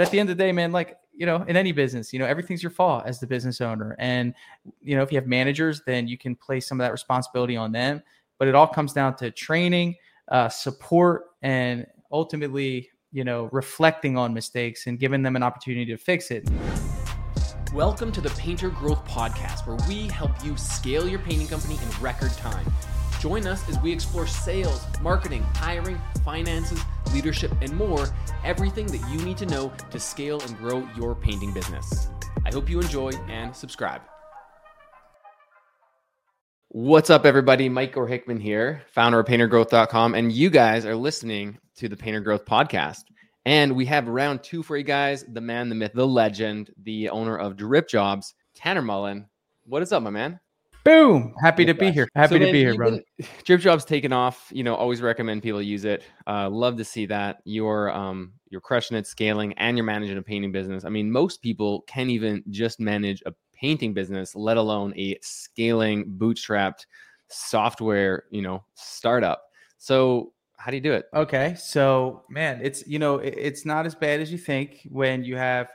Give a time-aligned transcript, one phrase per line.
[0.00, 2.24] At the end of the day, man, like, you know, in any business, you know,
[2.24, 3.94] everything's your fault as the business owner.
[3.98, 4.32] And,
[4.80, 7.70] you know, if you have managers, then you can place some of that responsibility on
[7.70, 8.02] them.
[8.38, 9.96] But it all comes down to training,
[10.28, 15.98] uh, support, and ultimately, you know, reflecting on mistakes and giving them an opportunity to
[15.98, 16.48] fix it.
[17.74, 22.02] Welcome to the Painter Growth Podcast, where we help you scale your painting company in
[22.02, 22.66] record time.
[23.18, 26.80] Join us as we explore sales, marketing, hiring, finances,
[27.12, 28.08] leadership, and more
[28.44, 32.08] everything that you need to know to scale and grow your painting business.
[32.44, 34.02] I hope you enjoy and subscribe.
[36.68, 37.68] What's up, everybody?
[37.68, 42.20] Mike or Hickman here, founder of paintergrowth.com, and you guys are listening to the Painter
[42.20, 43.02] Growth Podcast.
[43.44, 47.08] And we have round two for you guys the man, the myth, the legend, the
[47.08, 49.26] owner of Drip Jobs, Tanner Mullen.
[49.64, 50.38] What is up, my man?
[50.90, 51.34] Boom!
[51.40, 52.08] Happy to be here.
[52.16, 53.00] Happy so, to man, be here, brother.
[53.16, 54.50] Been, Drip Job's taken off.
[54.52, 56.02] You know, always recommend people use it.
[56.26, 60.22] Uh, love to see that you're um you're crushing it, scaling, and you're managing a
[60.22, 60.84] painting business.
[60.84, 66.06] I mean, most people can't even just manage a painting business, let alone a scaling,
[66.18, 66.86] bootstrapped
[67.28, 69.44] software, you know, startup.
[69.78, 71.04] So, how do you do it?
[71.14, 75.36] Okay, so man, it's you know, it's not as bad as you think when you
[75.36, 75.68] have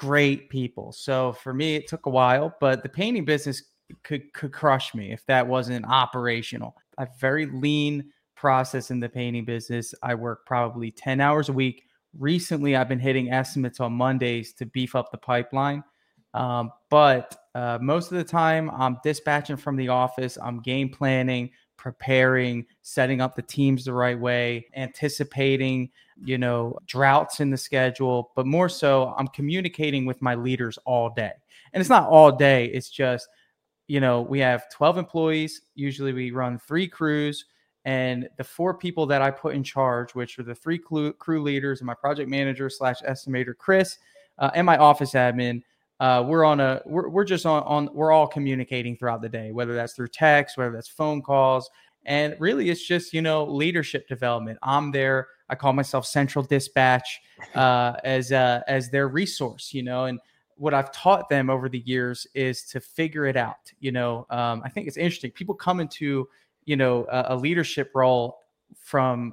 [0.00, 0.92] great people.
[0.92, 3.64] So for me, it took a while, but the painting business
[4.02, 6.76] could could crush me if that wasn't operational.
[6.98, 8.10] A very lean
[8.40, 9.94] process in the painting business.
[10.02, 11.84] I work probably 10 hours a week.
[12.18, 15.84] Recently, I've been hitting estimates on Mondays to beef up the pipeline.
[16.32, 20.38] Um, but uh, most of the time, I'm dispatching from the office.
[20.42, 25.90] I'm game planning, preparing, setting up the teams the right way, anticipating,
[26.24, 28.30] you know, droughts in the schedule.
[28.36, 31.32] But more so, I'm communicating with my leaders all day.
[31.72, 32.66] And it's not all day.
[32.66, 33.28] It's just
[33.90, 35.62] you know, we have 12 employees.
[35.74, 37.46] Usually we run three crews.
[37.84, 41.80] And the four people that I put in charge, which are the three crew, leaders
[41.80, 43.98] and my project manager slash estimator, Chris,
[44.38, 45.64] uh, and my office admin,
[45.98, 49.52] uh, we're on a we're, we're just on, on we're all communicating throughout the day
[49.52, 51.68] whether that's through text whether that's phone calls
[52.06, 57.20] and really it's just you know leadership development i'm there i call myself central dispatch
[57.54, 60.18] uh, as uh, as their resource you know and
[60.60, 63.72] what I've taught them over the years is to figure it out.
[63.80, 65.30] You know, um, I think it's interesting.
[65.30, 66.28] People come into,
[66.66, 68.40] you know, a, a, leadership role
[68.78, 69.32] from,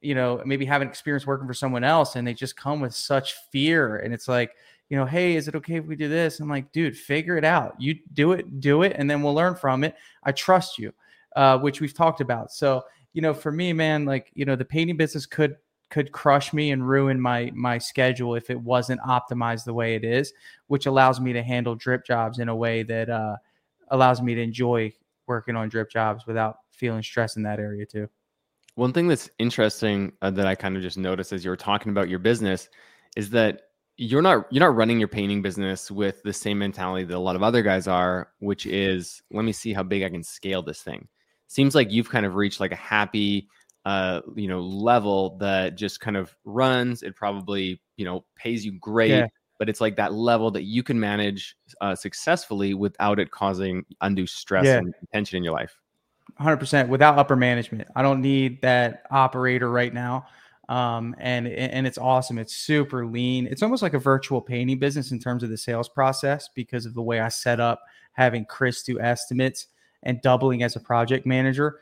[0.00, 3.34] you know, maybe having experience working for someone else and they just come with such
[3.50, 3.96] fear.
[3.96, 4.52] And it's like,
[4.88, 6.38] you know, hey, is it okay if we do this?
[6.38, 7.74] I'm like, dude, figure it out.
[7.80, 9.96] You do it, do it, and then we'll learn from it.
[10.22, 10.94] I trust you,
[11.34, 12.52] uh, which we've talked about.
[12.52, 12.84] So,
[13.14, 15.56] you know, for me, man, like, you know, the painting business could
[15.90, 20.04] could crush me and ruin my my schedule if it wasn't optimized the way it
[20.04, 20.32] is,
[20.66, 23.36] which allows me to handle drip jobs in a way that uh,
[23.88, 24.92] allows me to enjoy
[25.26, 28.08] working on drip jobs without feeling stress in that area too.
[28.74, 31.90] One thing that's interesting uh, that I kind of just noticed as you were talking
[31.90, 32.68] about your business
[33.16, 33.62] is that
[33.96, 37.34] you're not you're not running your painting business with the same mentality that a lot
[37.34, 40.82] of other guys are, which is let me see how big I can scale this
[40.82, 41.08] thing.
[41.48, 43.48] Seems like you've kind of reached like a happy
[43.88, 47.02] uh, you know, level that just kind of runs.
[47.02, 49.28] It probably, you know, pays you great, yeah.
[49.58, 54.26] but it's like that level that you can manage uh, successfully without it causing undue
[54.26, 54.76] stress yeah.
[54.76, 55.74] and tension in your life.
[56.38, 57.88] 100% without upper management.
[57.96, 60.26] I don't need that operator right now.
[60.68, 62.36] Um, and and it's awesome.
[62.36, 63.46] It's super lean.
[63.46, 66.92] It's almost like a virtual painting business in terms of the sales process because of
[66.92, 67.80] the way I set up
[68.12, 69.68] having Chris do estimates
[70.02, 71.80] and doubling as a project manager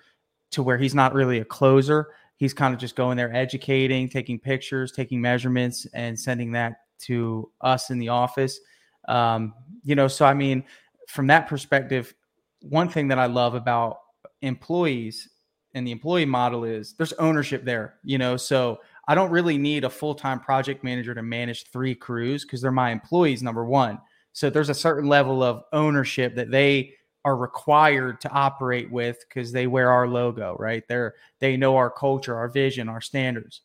[0.52, 2.08] to where he's not really a closer.
[2.36, 7.50] He's kind of just going there, educating, taking pictures, taking measurements, and sending that to
[7.60, 8.60] us in the office.
[9.08, 10.64] Um, you know, so I mean,
[11.08, 12.14] from that perspective,
[12.62, 13.98] one thing that I love about
[14.42, 15.28] employees
[15.74, 19.84] and the employee model is there's ownership there, you know, so I don't really need
[19.84, 23.98] a full time project manager to manage three crews because they're my employees, number one.
[24.32, 26.94] So there's a certain level of ownership that they
[27.26, 30.86] are required to operate with because they wear our logo, right?
[30.86, 33.62] They're they know our culture, our vision, our standards.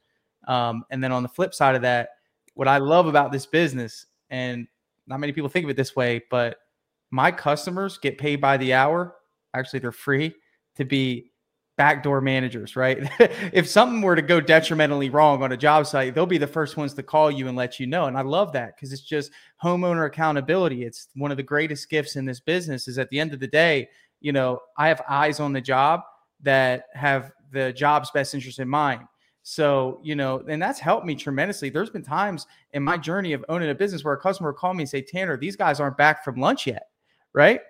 [0.47, 2.09] Um, and then on the flip side of that,
[2.55, 4.67] what I love about this business, and
[5.05, 6.57] not many people think of it this way, but
[7.11, 9.15] my customers get paid by the hour.
[9.53, 10.33] Actually, they're free
[10.75, 11.30] to be
[11.81, 13.09] backdoor managers, right?
[13.51, 16.77] if something were to go detrimentally wrong on a job site, they'll be the first
[16.77, 18.05] ones to call you and let you know.
[18.05, 19.31] And I love that because it's just
[19.63, 20.83] homeowner accountability.
[20.83, 23.47] It's one of the greatest gifts in this business is at the end of the
[23.47, 23.89] day,
[24.19, 26.01] you know, I have eyes on the job
[26.43, 29.01] that have the job's best interest in mind.
[29.41, 31.71] So, you know, and that's helped me tremendously.
[31.71, 34.75] There's been times in my journey of owning a business where a customer would call
[34.75, 36.89] me and say, Tanner, these guys aren't back from lunch yet.
[37.33, 37.61] Right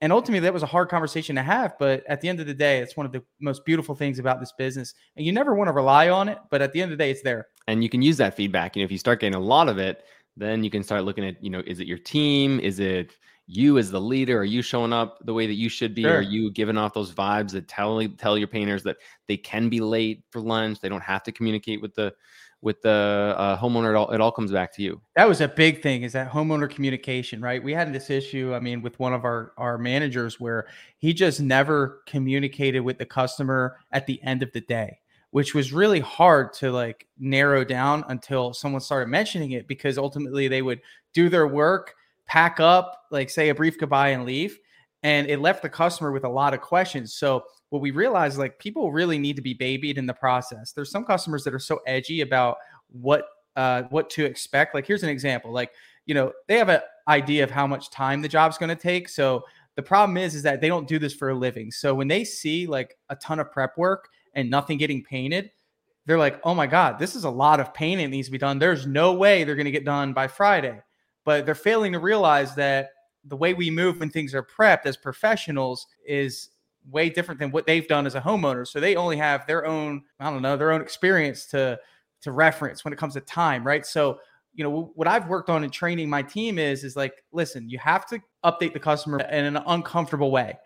[0.00, 2.54] and ultimately that was a hard conversation to have but at the end of the
[2.54, 5.68] day it's one of the most beautiful things about this business and you never want
[5.68, 7.88] to rely on it but at the end of the day it's there and you
[7.88, 10.04] can use that feedback you know if you start getting a lot of it
[10.36, 12.60] then you can start looking at, you know, is it your team?
[12.60, 13.16] Is it
[13.46, 14.38] you as the leader?
[14.38, 16.02] Are you showing up the way that you should be?
[16.02, 16.16] Sure.
[16.18, 18.96] Are you giving off those vibes that tell tell your painters that
[19.28, 20.80] they can be late for lunch?
[20.80, 22.14] They don't have to communicate with the
[22.62, 23.90] with the uh, homeowner.
[23.90, 25.00] It all, it all comes back to you.
[25.16, 26.02] That was a big thing.
[26.02, 27.40] Is that homeowner communication?
[27.40, 27.62] Right.
[27.62, 28.54] We had this issue.
[28.54, 30.66] I mean, with one of our our managers where
[30.98, 35.72] he just never communicated with the customer at the end of the day which was
[35.72, 40.80] really hard to like narrow down until someone started mentioning it because ultimately they would
[41.14, 41.94] do their work,
[42.26, 44.58] pack up, like say a brief goodbye and leave.
[45.02, 47.14] And it left the customer with a lot of questions.
[47.14, 50.72] So what we realized like people really need to be babied in the process.
[50.72, 52.58] There's some customers that are so edgy about
[52.88, 53.24] what
[53.56, 54.74] uh what to expect.
[54.74, 55.52] Like here's an example.
[55.52, 55.72] Like,
[56.06, 59.08] you know, they have an idea of how much time the job's going to take.
[59.08, 59.44] So
[59.76, 61.70] the problem is is that they don't do this for a living.
[61.70, 65.50] So when they see like a ton of prep work, and nothing getting painted,
[66.06, 68.58] they're like, oh my God, this is a lot of painting needs to be done.
[68.58, 70.80] There's no way they're going to get done by Friday.
[71.24, 72.90] But they're failing to realize that
[73.24, 76.48] the way we move when things are prepped as professionals is
[76.88, 78.66] way different than what they've done as a homeowner.
[78.66, 81.78] So they only have their own, I don't know, their own experience to
[82.22, 83.86] to reference when it comes to time, right?
[83.86, 84.20] So,
[84.52, 87.78] you know, what I've worked on in training my team is is like, listen, you
[87.78, 90.58] have to update the customer in an uncomfortable way.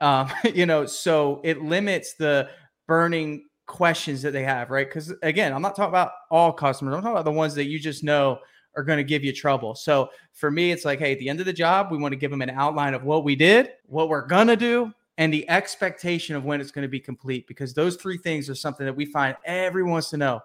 [0.00, 2.48] Um, you know, so it limits the
[2.86, 4.88] burning questions that they have, right?
[4.88, 6.94] Because again, I'm not talking about all customers.
[6.94, 8.38] I'm talking about the ones that you just know
[8.76, 9.74] are going to give you trouble.
[9.74, 12.16] So for me, it's like, hey, at the end of the job, we want to
[12.16, 15.48] give them an outline of what we did, what we're going to do, and the
[15.48, 17.46] expectation of when it's going to be complete.
[17.46, 20.40] Because those three things are something that we find everyone wants to know.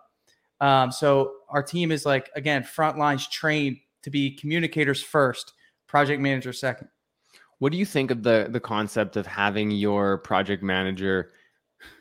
[0.59, 5.53] Um, so our team is like, again, front lines trained to be communicators first,
[5.87, 6.87] project manager second.
[7.59, 11.31] What do you think of the the concept of having your project manager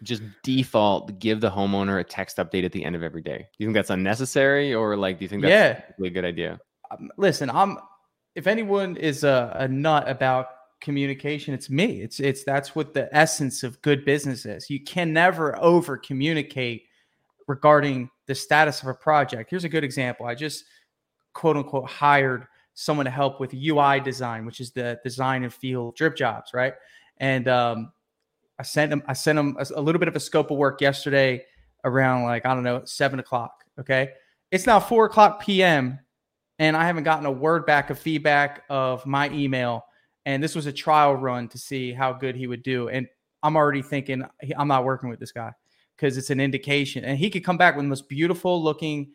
[0.03, 3.39] just default give the homeowner a text update at the end of every day?
[3.39, 5.51] Do you think that's unnecessary or like do you think that's
[5.99, 6.07] yeah.
[6.07, 6.61] a good idea?
[6.91, 7.79] Um, listen, I'm
[8.35, 10.49] if anyone is a, a nut about
[10.81, 12.03] communication, it's me.
[12.03, 14.71] It's it's that's what the essence of good business is.
[14.71, 16.85] You can never over communicate
[17.47, 19.51] regarding the status of a project.
[19.51, 20.27] Here's a good example.
[20.27, 20.65] I just
[21.33, 25.93] quote unquote hired someone to help with UI design, which is the design and feel
[25.93, 26.75] drip jobs, right?
[27.19, 27.93] And um,
[28.59, 30.81] I sent him I sent him a, a, little bit of a scope of work
[30.81, 31.45] yesterday
[31.85, 33.65] around like I don't know seven o'clock.
[33.81, 34.11] Okay,
[34.51, 35.99] it's now four o'clock p.m.
[36.59, 39.86] and I haven't gotten a word back of feedback of my email.
[40.27, 42.89] And this was a trial run to see how good he would do.
[42.89, 43.07] And
[43.43, 44.25] I'm already thinking
[44.59, 45.53] I'm not working with this guy
[45.97, 47.05] because it's an indication.
[47.05, 49.13] And he could come back with the most beautiful looking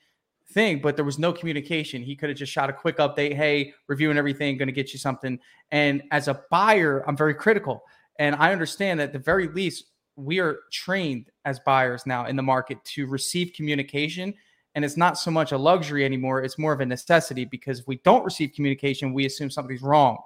[0.52, 2.02] thing, but there was no communication.
[2.02, 3.36] He could have just shot a quick update.
[3.36, 5.38] Hey, reviewing everything, going to get you something.
[5.72, 7.84] And as a buyer, I'm very critical
[8.18, 9.86] and I understand that at the very least,
[10.16, 14.34] we are trained as buyers now in the market to receive communication.
[14.76, 17.88] And it's not so much a luxury anymore, it's more of a necessity because if
[17.88, 20.18] we don't receive communication, we assume something's wrong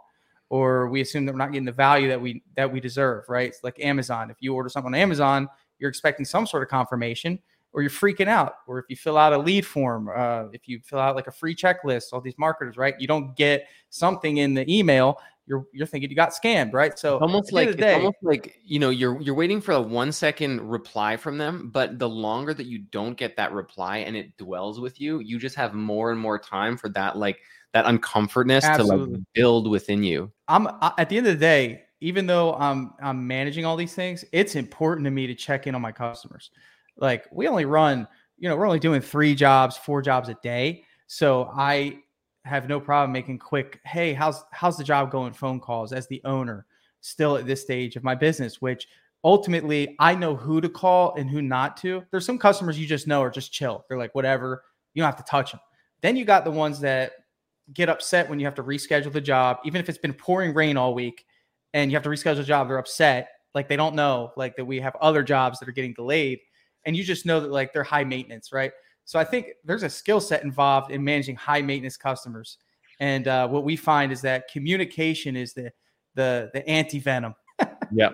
[0.50, 3.50] or we assume that we're not getting the value that we that we deserve, right?
[3.50, 4.30] It's like Amazon.
[4.30, 5.48] If you order something on Amazon,
[5.80, 7.40] you're expecting some sort of confirmation
[7.74, 8.56] or you're freaking out.
[8.68, 11.32] Or if you fill out a lead form, uh, if you fill out like a
[11.32, 12.96] free checklist, all these marketers, right?
[13.00, 16.98] You don't get something in the email you're you're thinking you got scammed, right?
[16.98, 20.62] So almost like day, almost like you know you're you're waiting for a one second
[20.62, 24.80] reply from them, but the longer that you don't get that reply and it dwells
[24.80, 27.40] with you, you just have more and more time for that like
[27.76, 29.06] that uncomfortness Absolutely.
[29.06, 30.32] to like build within you.
[30.48, 34.24] I'm at the end of the day, even though I'm I'm managing all these things,
[34.32, 36.52] it's important to me to check in on my customers.
[36.96, 40.86] Like we only run, you know, we're only doing three jobs, four jobs a day.
[41.08, 42.00] So I
[42.46, 46.22] have no problem making quick, hey, how's how's the job going phone calls as the
[46.24, 46.66] owner
[47.02, 48.88] still at this stage of my business, which
[49.26, 52.06] ultimately I know who to call and who not to.
[52.10, 53.84] There's some customers you just know are just chill.
[53.90, 54.64] They're like, whatever,
[54.94, 55.60] you don't have to touch them.
[56.00, 57.12] Then you got the ones that
[57.74, 60.78] get upset when you have to reschedule the job, even if it's been pouring rain
[60.78, 61.26] all week
[61.74, 63.30] and you have to reschedule the job, they're upset.
[63.54, 66.40] Like they don't know like that we have other jobs that are getting delayed.
[66.86, 68.72] And you just know that like they're high maintenance, right?
[69.06, 72.58] So I think there's a skill set involved in managing high maintenance customers.
[73.00, 75.72] And uh, what we find is that communication is the
[76.16, 77.36] the the anti venom.
[77.92, 78.10] yeah.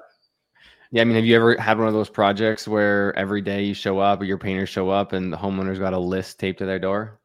[0.93, 3.74] Yeah, I mean, have you ever had one of those projects where every day you
[3.74, 6.65] show up or your painters show up and the homeowner's got a list taped to
[6.65, 7.21] their door?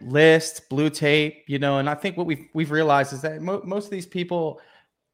[0.00, 3.62] List, blue tape, you know, and I think what we've we've realized is that mo-
[3.64, 4.60] most of these people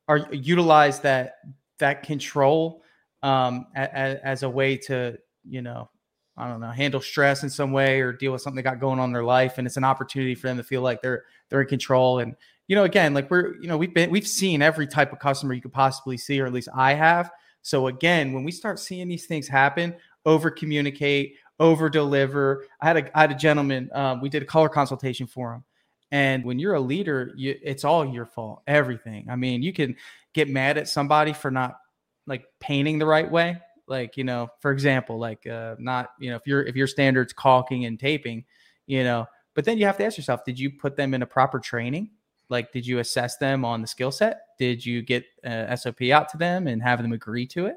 [0.07, 1.39] are utilize that
[1.79, 2.83] that control
[3.23, 5.91] um, as, as a way to you know
[6.39, 9.01] I don't know, handle stress in some way or deal with something they got going
[9.01, 9.59] on in their life.
[9.59, 12.21] And it's an opportunity for them to feel like they're they're in control.
[12.21, 12.37] And
[12.69, 15.53] you know, again, like we're you know we've been we've seen every type of customer
[15.53, 17.31] you could possibly see, or at least I have.
[17.63, 22.67] So again, when we start seeing these things happen, over communicate, over deliver.
[22.81, 23.91] I had a I had a gentleman.
[23.93, 25.65] Um, we did a color consultation for him,
[26.13, 28.63] And when you're a leader, you, it's all your fault.
[28.67, 29.29] Everything.
[29.31, 29.97] I mean, you can
[30.35, 31.79] get mad at somebody for not
[32.27, 33.59] like painting the right way.
[33.87, 37.33] Like you know, for example, like uh, not you know if your if your standards
[37.33, 38.45] caulking and taping,
[38.87, 41.27] you know, but then you have to ask yourself, did you put them in a
[41.27, 42.11] proper training?
[42.51, 44.41] Like, did you assess them on the skill set?
[44.59, 47.77] Did you get uh, SOP out to them and have them agree to it?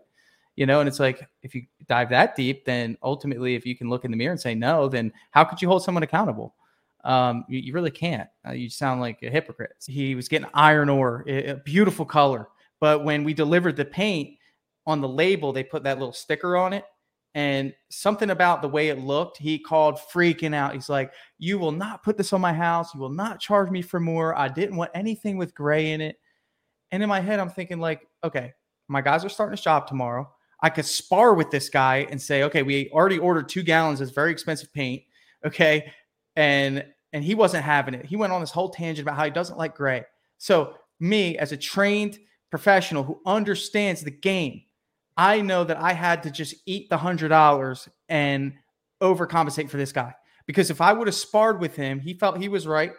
[0.55, 3.89] You know, and it's like if you dive that deep, then ultimately, if you can
[3.89, 6.55] look in the mirror and say no, then how could you hold someone accountable?
[7.03, 8.29] Um, you, you, really can't.
[8.48, 9.72] Uh, you sound like a hypocrite.
[9.88, 12.48] He was getting iron ore, a beautiful color,
[12.79, 14.38] but when we delivered the paint
[14.86, 16.86] on the label, they put that little sticker on it
[17.34, 20.74] and something about the way it looked, he called freaking out.
[20.74, 22.93] He's like, You will not put this on my house.
[22.93, 24.38] You will not charge me for more.
[24.38, 26.20] I didn't want anything with gray in it.
[26.91, 28.51] And in my head, I'm thinking, like, okay,
[28.89, 30.29] my guys are starting a shop tomorrow.
[30.62, 34.13] I could spar with this guy and say, okay, we already ordered two gallons of
[34.13, 35.03] very expensive paint.
[35.46, 35.91] Okay.
[36.36, 38.06] And and he wasn't having it.
[38.06, 40.03] He went on this whole tangent about how he doesn't like gray.
[40.38, 44.62] So, me as a trained professional who understands the game,
[45.18, 48.53] I know that I had to just eat the hundred dollars and
[49.01, 50.13] overcompensate for this guy.
[50.46, 52.94] Because if I would have sparred with him, he felt he was right.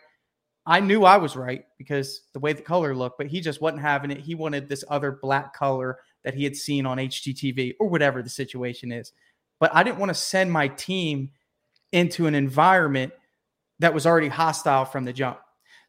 [0.67, 3.83] I knew I was right because the way the color looked, but he just wasn't
[3.83, 4.21] having it.
[4.21, 8.31] He wanted this other black color that he had seen on HGTV or whatever the
[8.31, 9.13] situation is.
[9.61, 11.31] But I didn't want to send my team
[11.93, 13.13] into an environment
[13.79, 15.39] that was already hostile from the jump.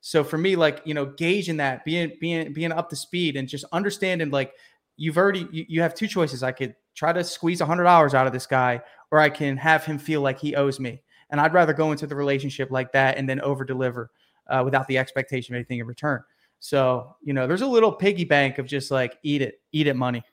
[0.02, 3.48] So for me, like you know, gauging that, being being being up to speed, and
[3.48, 4.54] just understanding like
[4.98, 6.44] you've already you, you have two choices.
[6.44, 9.58] I could try to squeeze a hundred dollars out of this guy, or I can
[9.58, 11.02] have him feel like he owes me.
[11.30, 14.12] And I'd rather go into the relationship like that and then over deliver
[14.48, 16.22] uh, without the expectation of anything in return.
[16.64, 19.98] So you know, there's a little piggy bank of just like eat it, eat it
[19.98, 20.24] money.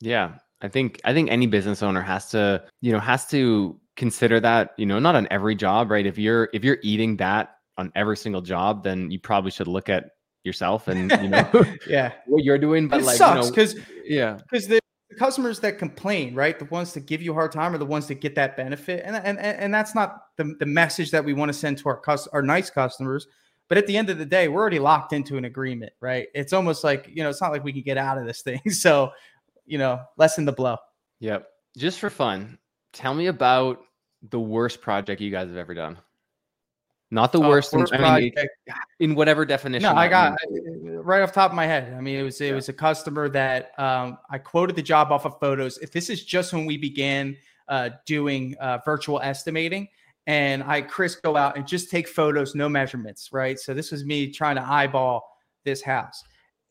[0.00, 4.40] Yeah, I think I think any business owner has to you know has to consider
[4.40, 6.06] that you know not on every job right?
[6.06, 9.90] If you're if you're eating that on every single job then you probably should look
[9.90, 10.06] at
[10.42, 12.12] yourself and you know yeah.
[12.26, 14.38] what you're doing but it like sucks because you know, yeah.
[14.50, 14.80] because the
[15.18, 16.58] customers that complain right?
[16.58, 19.02] The ones that give you a hard time are the ones that get that benefit.
[19.04, 21.98] And and and that's not the, the message that we want to send to our
[21.98, 23.26] cus- our nice customers
[23.68, 26.52] but at the end of the day we're already locked into an agreement right it's
[26.52, 29.10] almost like you know it's not like we can get out of this thing so
[29.66, 30.76] you know lessen the blow
[31.20, 32.58] yep just for fun
[32.92, 33.80] tell me about
[34.30, 35.98] the worst project you guys have ever done
[37.10, 38.32] not the oh, worst, worst in, I mean,
[39.00, 39.90] in whatever definition.
[39.90, 41.02] No, I got means.
[41.02, 41.94] right off top of my head.
[41.94, 42.54] I mean, it was it yeah.
[42.54, 45.78] was a customer that um, I quoted the job off of photos.
[45.78, 47.34] If this is just when we began
[47.68, 49.88] uh, doing uh, virtual estimating,
[50.28, 53.58] and I Chris go out and just take photos, no measurements, right?
[53.58, 55.26] So this was me trying to eyeball
[55.64, 56.22] this house.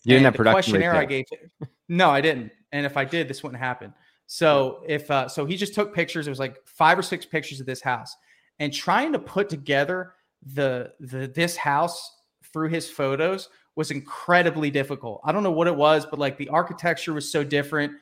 [0.04, 1.26] You didn't have production questionnaire I gave.
[1.90, 2.52] No, I didn't.
[2.74, 3.94] And if I did, this wouldn't happen.
[4.26, 6.28] So if uh, so, he just took pictures.
[6.28, 8.16] It was like five or six pictures of this house,
[8.60, 10.14] and trying to put together
[10.54, 12.18] the the this house
[12.52, 15.22] through his photos was incredibly difficult.
[15.24, 17.94] I don't know what it was, but like the architecture was so different.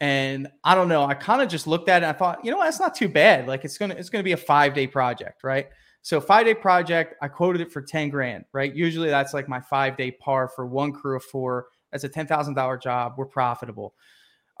[0.00, 1.04] And I don't know.
[1.04, 3.08] I kind of just looked at it I thought, you know, what, that's not too
[3.08, 3.46] bad.
[3.46, 5.68] Like it's gonna it's gonna be a five day project, right?
[6.02, 8.74] So five day project, I quoted it for 10 grand, right?
[8.74, 11.66] Usually that's like my five day par for one crew of four.
[11.92, 13.14] That's a ten thousand dollar job.
[13.18, 13.94] We're profitable.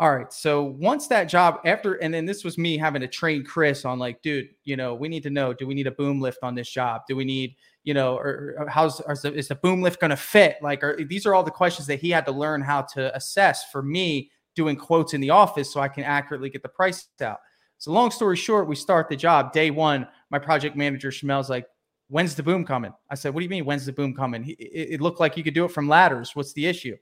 [0.00, 0.32] All right.
[0.32, 3.98] So once that job after, and then this was me having to train Chris on
[3.98, 6.54] like, dude, you know, we need to know, do we need a boom lift on
[6.54, 7.02] this job?
[7.06, 7.54] Do we need,
[7.84, 10.56] you know, or, or how's is the, is the boom lift going to fit?
[10.62, 13.70] Like, are, these are all the questions that he had to learn how to assess
[13.70, 17.38] for me doing quotes in the office so I can accurately get the price out.
[17.78, 20.06] So long story short, we start the job day one.
[20.30, 21.66] My project manager Shamel's like,
[22.08, 22.92] when's the boom coming?
[23.08, 23.64] I said, what do you mean?
[23.64, 24.44] When's the boom coming?
[24.58, 26.36] It, it looked like you could do it from ladders.
[26.36, 26.96] What's the issue?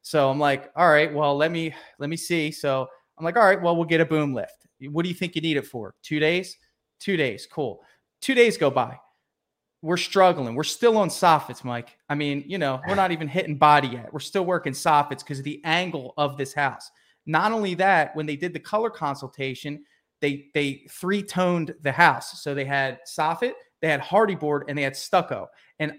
[0.00, 2.50] So I'm like, all right, well, let me let me see.
[2.50, 4.66] So I'm like, all right, well, we'll get a boom lift.
[4.90, 5.94] What do you think you need it for?
[6.02, 6.56] Two days?
[6.98, 7.46] Two days.
[7.50, 7.82] Cool.
[8.20, 8.96] Two days go by.
[9.82, 10.54] We're struggling.
[10.54, 11.96] We're still on soffits, Mike.
[12.08, 14.12] I mean, you know, we're not even hitting body yet.
[14.12, 16.90] We're still working soffits because of the angle of this house.
[17.26, 19.84] Not only that, when they did the color consultation,
[20.20, 22.40] they they three toned the house.
[22.42, 25.48] So they had soffit, they had Hardie board, and they had stucco.
[25.80, 25.94] And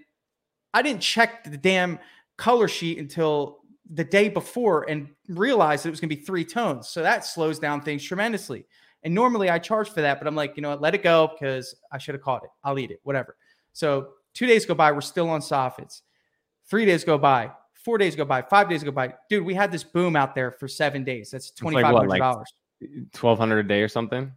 [0.72, 1.98] I didn't check the damn
[2.36, 3.60] color sheet until
[3.92, 6.88] the day before and realized it was going to be three tones.
[6.88, 8.66] So that slows down things tremendously.
[9.02, 11.30] And normally I charge for that, but I'm like, you know what, let it go
[11.32, 12.50] because I should have caught it.
[12.64, 13.36] I'll eat it, whatever.
[13.74, 16.00] So two days go by, we're still on soffits.
[16.66, 19.12] Three days go by, four days go by, five days go by.
[19.28, 21.30] Dude, we had this boom out there for seven days.
[21.30, 22.52] That's twenty five hundred dollars.
[23.12, 24.32] Twelve hundred a day or something.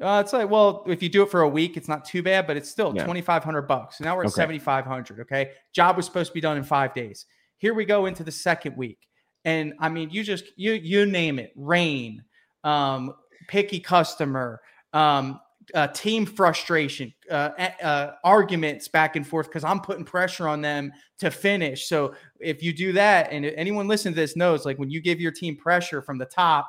[0.00, 2.46] Uh, it's like, well, if you do it for a week, it's not too bad,
[2.46, 3.00] but it's still yeah.
[3.02, 3.96] 2,500 bucks.
[3.96, 4.42] So now we're at okay.
[4.42, 5.20] 7,500.
[5.20, 5.52] Okay.
[5.72, 7.24] Job was supposed to be done in five days.
[7.56, 9.08] Here we go into the second week.
[9.46, 12.24] And I mean, you just you you name it, rain,
[12.64, 13.14] um,
[13.46, 14.60] picky customer,
[14.92, 15.40] um,
[15.74, 17.50] uh, team frustration, uh,
[17.82, 21.88] uh, arguments back and forth because I'm putting pressure on them to finish.
[21.88, 25.20] So if you do that, and anyone listen to this knows, like when you give
[25.20, 26.68] your team pressure from the top,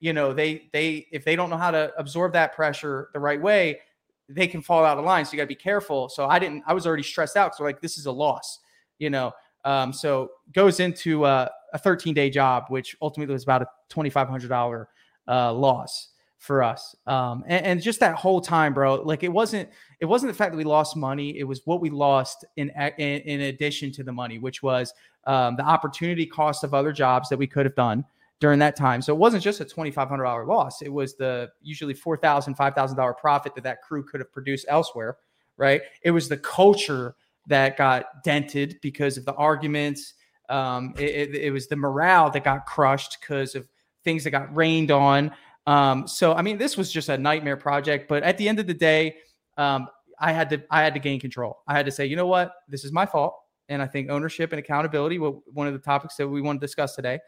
[0.00, 3.40] you know they they if they don't know how to absorb that pressure the right
[3.40, 3.80] way,
[4.28, 5.24] they can fall out of line.
[5.24, 6.08] So you got to be careful.
[6.08, 6.62] So I didn't.
[6.66, 7.54] I was already stressed out.
[7.54, 8.58] So like this is a loss,
[8.98, 9.32] you know.
[9.64, 14.86] Um, so goes into uh, a 13 day job, which ultimately was about a $2,500
[15.26, 16.10] uh, loss
[16.44, 16.94] for us.
[17.06, 19.66] Um, and, and, just that whole time, bro, like it wasn't,
[20.00, 21.38] it wasn't the fact that we lost money.
[21.38, 24.92] It was what we lost in, in, in addition to the money, which was
[25.26, 28.04] um, the opportunity cost of other jobs that we could have done
[28.40, 29.00] during that time.
[29.00, 30.82] So it wasn't just a $2,500 loss.
[30.82, 35.16] It was the usually $4,000, $5,000 profit that that crew could have produced elsewhere.
[35.56, 35.80] Right.
[36.02, 37.14] It was the culture
[37.46, 40.12] that got dented because of the arguments.
[40.50, 43.66] Um, it, it, it was the morale that got crushed because of
[44.04, 45.32] things that got rained on.
[45.66, 48.08] Um, so I mean, this was just a nightmare project.
[48.08, 49.16] But at the end of the day,
[49.56, 51.58] um, I had to I had to gain control.
[51.66, 53.34] I had to say, you know what, this is my fault.
[53.68, 56.64] And I think ownership and accountability, were one of the topics that we want to
[56.64, 57.18] discuss today.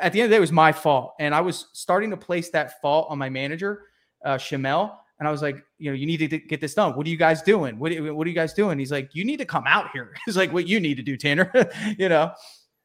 [0.00, 2.16] At the end of the day, it was my fault, and I was starting to
[2.16, 3.84] place that fault on my manager,
[4.24, 4.96] uh, Shamel.
[5.20, 6.96] And I was like, you know, you need to get this done.
[6.96, 7.78] What are you guys doing?
[7.78, 8.78] What, what are you guys doing?
[8.78, 10.14] He's like, you need to come out here.
[10.24, 11.52] He's like, what you need to do, Tanner.
[11.98, 12.32] you know,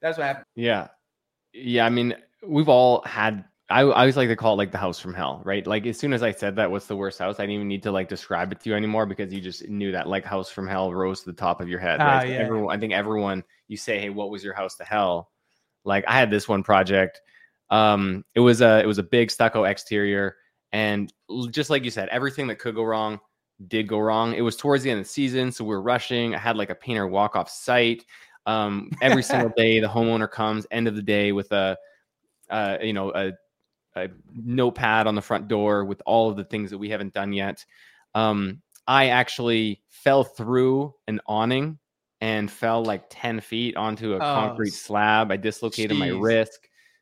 [0.02, 0.46] that's what happened.
[0.54, 0.90] Yeah.
[1.54, 1.86] Yeah.
[1.86, 2.14] I mean,
[2.46, 5.42] we've all had I, I always like to call it like the house from hell,
[5.44, 5.66] right?
[5.66, 7.40] Like as soon as I said that, what's the worst house?
[7.40, 9.92] I didn't even need to like describe it to you anymore because you just knew
[9.92, 12.00] that like house from hell rose to the top of your head.
[12.00, 12.26] Right?
[12.26, 12.38] Uh, yeah.
[12.38, 15.32] everyone, I think everyone, you say, hey, what was your house to hell?
[15.84, 17.22] Like I had this one project.
[17.72, 20.36] Um, it was a it was a big stucco exterior,
[20.72, 21.12] and
[21.50, 23.20] just like you said, everything that could go wrong
[23.68, 24.36] did go wrong.
[24.36, 26.36] It was towards the end of the season, so we are rushing.
[26.36, 28.06] I had like a painter walk off site.
[28.46, 31.76] Um, every single day, the homeowner comes end of the day with a
[32.50, 33.34] uh, you know, a,
[33.96, 37.34] a, notepad on the front door with all of the things that we haven't done
[37.34, 37.66] yet.
[38.14, 41.80] Um, I actually fell through an awning
[42.22, 45.32] and fell like 10 feet onto a oh, concrete slab.
[45.32, 46.00] I dislocated geez.
[46.00, 46.60] my wrist.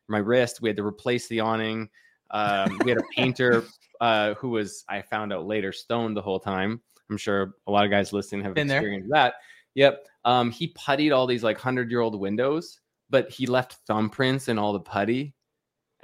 [0.08, 0.60] My wrist.
[0.60, 1.88] We had to replace the awning.
[2.30, 3.64] Um, we had a painter
[4.00, 6.80] uh, who was, I found out later, stoned the whole time.
[7.10, 9.22] I'm sure a lot of guys listening have Been experienced there.
[9.22, 9.34] that.
[9.74, 10.06] Yep.
[10.24, 12.80] Um, he puttied all these like hundred year old windows
[13.10, 15.34] but he left thumbprints in all the putty.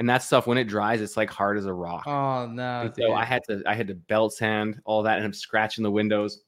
[0.00, 2.06] And that stuff when it dries, it's like hard as a rock.
[2.06, 2.90] Oh no.
[2.98, 5.90] so I had to I had to belt sand all that and I'm scratching the
[5.90, 6.40] windows.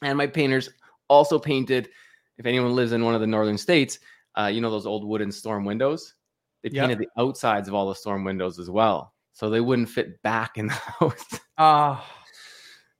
[0.00, 0.70] And my painters
[1.08, 1.90] also painted,
[2.38, 3.98] if anyone lives in one of the northern states,
[4.38, 6.14] uh, you know those old wooden storm windows?
[6.62, 7.08] They painted yep.
[7.14, 9.12] the outsides of all the storm windows as well.
[9.34, 11.40] So they wouldn't fit back in the house.
[11.58, 12.00] Ah.
[12.00, 12.22] Uh.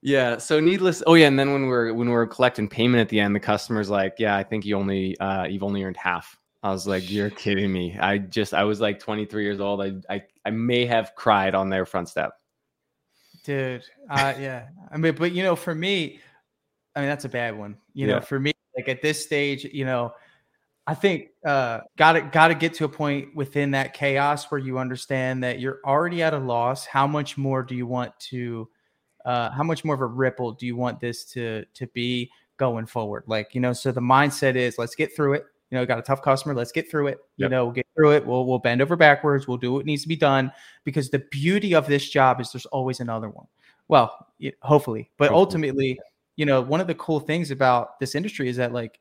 [0.02, 0.36] Yeah.
[0.36, 1.02] So needless.
[1.06, 1.26] Oh yeah.
[1.26, 4.36] And then when we're when we're collecting payment at the end, the customer's like, "Yeah,
[4.36, 7.96] I think you only uh, you've only earned half." I was like, "You're kidding me!"
[7.96, 9.80] I just I was like 23 years old.
[9.80, 12.32] I I, I may have cried on their front step.
[13.44, 14.66] Dude, uh, yeah.
[14.90, 16.18] I mean, but you know, for me,
[16.96, 17.76] I mean that's a bad one.
[17.94, 18.14] You yeah.
[18.14, 20.12] know, for me, like at this stage, you know,
[20.88, 24.58] I think uh, got to got to get to a point within that chaos where
[24.58, 26.84] you understand that you're already at a loss.
[26.84, 28.68] How much more do you want to?
[29.24, 32.86] Uh, how much more of a ripple do you want this to to be going
[32.86, 33.22] forward?
[33.28, 36.02] Like you know, so the mindset is let's get through it you know, got a
[36.02, 36.54] tough customer.
[36.54, 37.18] Let's get through it.
[37.36, 38.26] You know, we'll get through it.
[38.26, 39.48] We'll we'll bend over backwards.
[39.48, 40.52] We'll do what needs to be done
[40.84, 43.46] because the beauty of this job is there's always another one.
[43.88, 44.26] Well,
[44.62, 45.40] hopefully, but hopefully.
[45.40, 46.00] ultimately,
[46.36, 49.00] you know, one of the cool things about this industry is that like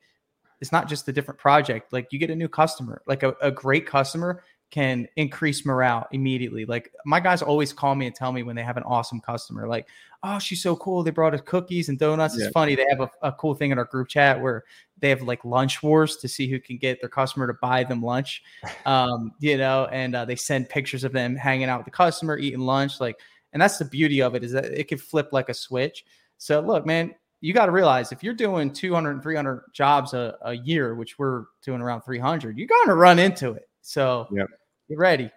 [0.62, 1.94] it's not just a different project.
[1.94, 4.44] Like you get a new customer, like a, a great customer
[4.76, 6.66] can increase morale immediately.
[6.66, 9.70] Like my guys always call me and tell me when they have an awesome customer,
[9.70, 9.88] like,
[10.22, 11.02] oh, she's so cool.
[11.02, 12.38] They brought us cookies and donuts.
[12.38, 12.48] Yeah.
[12.48, 12.76] It's funny.
[12.76, 14.66] They have a, a, cool thing in our group chat where
[15.00, 18.02] they have like lunch wars to see who can get their customer to buy them
[18.02, 18.44] lunch.
[18.86, 22.38] Um, you know, and uh, they send pictures of them hanging out with the customer,
[22.38, 23.00] eating lunch.
[23.00, 23.18] Like,
[23.54, 26.06] and that's the beauty of it is that it can flip like a switch.
[26.38, 30.54] So look, man, you got to realize if you're doing 200 300 jobs a, a
[30.54, 33.68] year, which we're doing around 300, you're going to run into it.
[33.82, 34.48] So yep.
[34.90, 35.32] Get ready.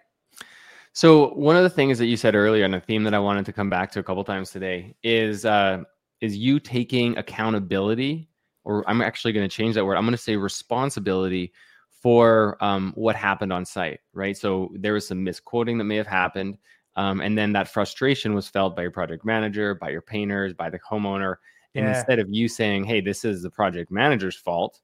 [0.93, 3.45] So one of the things that you said earlier, and a theme that I wanted
[3.45, 5.83] to come back to a couple times today, is uh,
[6.21, 8.29] is you taking accountability,
[8.63, 9.95] or I'm actually going to change that word.
[9.95, 11.53] I'm going to say responsibility
[11.89, 14.35] for um, what happened on site, right?
[14.35, 16.57] So there was some misquoting that may have happened,
[16.95, 20.69] um, and then that frustration was felt by your project manager, by your painters, by
[20.69, 21.35] the homeowner.
[21.75, 21.97] And yeah.
[21.97, 24.81] instead of you saying, "Hey, this is the project manager's fault,"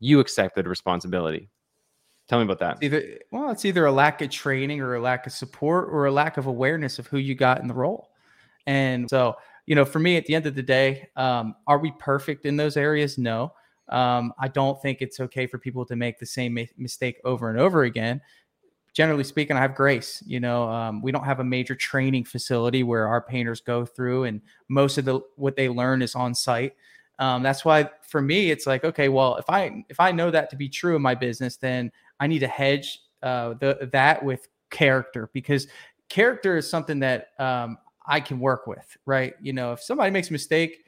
[0.00, 1.48] you accepted responsibility.
[2.28, 2.78] Tell me about that.
[2.80, 6.06] It's either well, it's either a lack of training or a lack of support or
[6.06, 8.10] a lack of awareness of who you got in the role.
[8.66, 9.36] And so,
[9.66, 12.56] you know, for me, at the end of the day, um, are we perfect in
[12.56, 13.16] those areas?
[13.16, 13.52] No.
[13.88, 17.60] Um, I don't think it's okay for people to make the same mistake over and
[17.60, 18.20] over again.
[18.92, 20.22] generally speaking, I have grace.
[20.26, 24.24] You know, um, we don't have a major training facility where our painters go through,
[24.24, 26.74] and most of the what they learn is on site.
[27.18, 30.50] Um, that's why for me, it's like, okay, well, if I if I know that
[30.50, 34.48] to be true in my business, then I need to hedge uh, the that with
[34.70, 35.66] character because
[36.08, 39.34] character is something that um, I can work with, right?
[39.40, 40.84] You know, if somebody makes a mistake,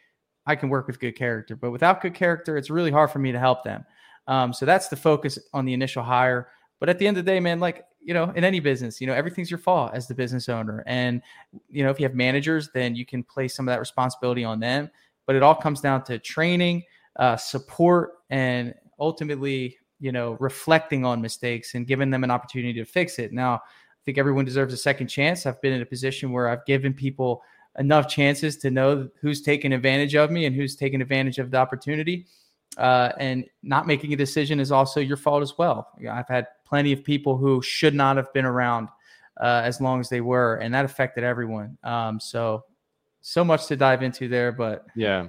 [0.46, 3.32] I can work with good character, but without good character, it's really hard for me
[3.32, 3.84] to help them.
[4.26, 6.48] Um, so that's the focus on the initial hire.
[6.80, 9.06] But at the end of the day, man, like, you know, in any business, you
[9.06, 10.84] know, everything's your fault as the business owner.
[10.86, 11.22] And,
[11.68, 14.60] you know, if you have managers, then you can place some of that responsibility on
[14.60, 14.90] them.
[15.26, 16.84] But it all comes down to training,
[17.16, 22.84] uh, support, and ultimately, you know, reflecting on mistakes and giving them an opportunity to
[22.84, 23.32] fix it.
[23.32, 25.46] Now, I think everyone deserves a second chance.
[25.46, 27.42] I've been in a position where I've given people
[27.78, 31.56] enough chances to know who's taking advantage of me and who's taking advantage of the
[31.56, 32.26] opportunity.
[32.76, 35.88] Uh, and not making a decision is also your fault as well.
[35.98, 38.88] You know, I've had plenty of people who should not have been around
[39.40, 41.76] uh, as long as they were, and that affected everyone.
[41.82, 42.64] Um, so,
[43.20, 45.28] so much to dive into there, but yeah,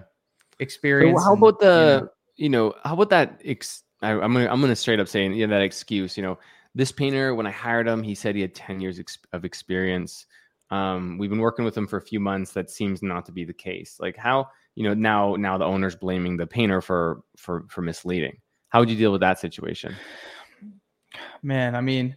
[0.59, 1.19] experience.
[1.21, 3.41] So how about the you know, you know how about that?
[3.43, 6.17] Ex- I, am gonna I'm gonna straight up say yeah that excuse.
[6.17, 6.39] You know,
[6.75, 10.25] this painter when I hired him, he said he had 10 years ex- of experience.
[10.71, 12.53] Um, we've been working with him for a few months.
[12.53, 13.97] That seems not to be the case.
[13.99, 18.37] Like how you know now now the owner's blaming the painter for for for misleading.
[18.69, 19.95] How would you deal with that situation?
[21.41, 22.15] Man, I mean,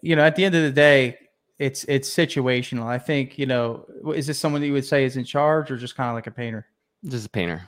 [0.00, 1.18] you know, at the end of the day,
[1.58, 2.86] it's it's situational.
[2.86, 5.76] I think you know, is this someone that you would say is in charge, or
[5.76, 6.66] just kind of like a painter?
[7.04, 7.62] Just a painter.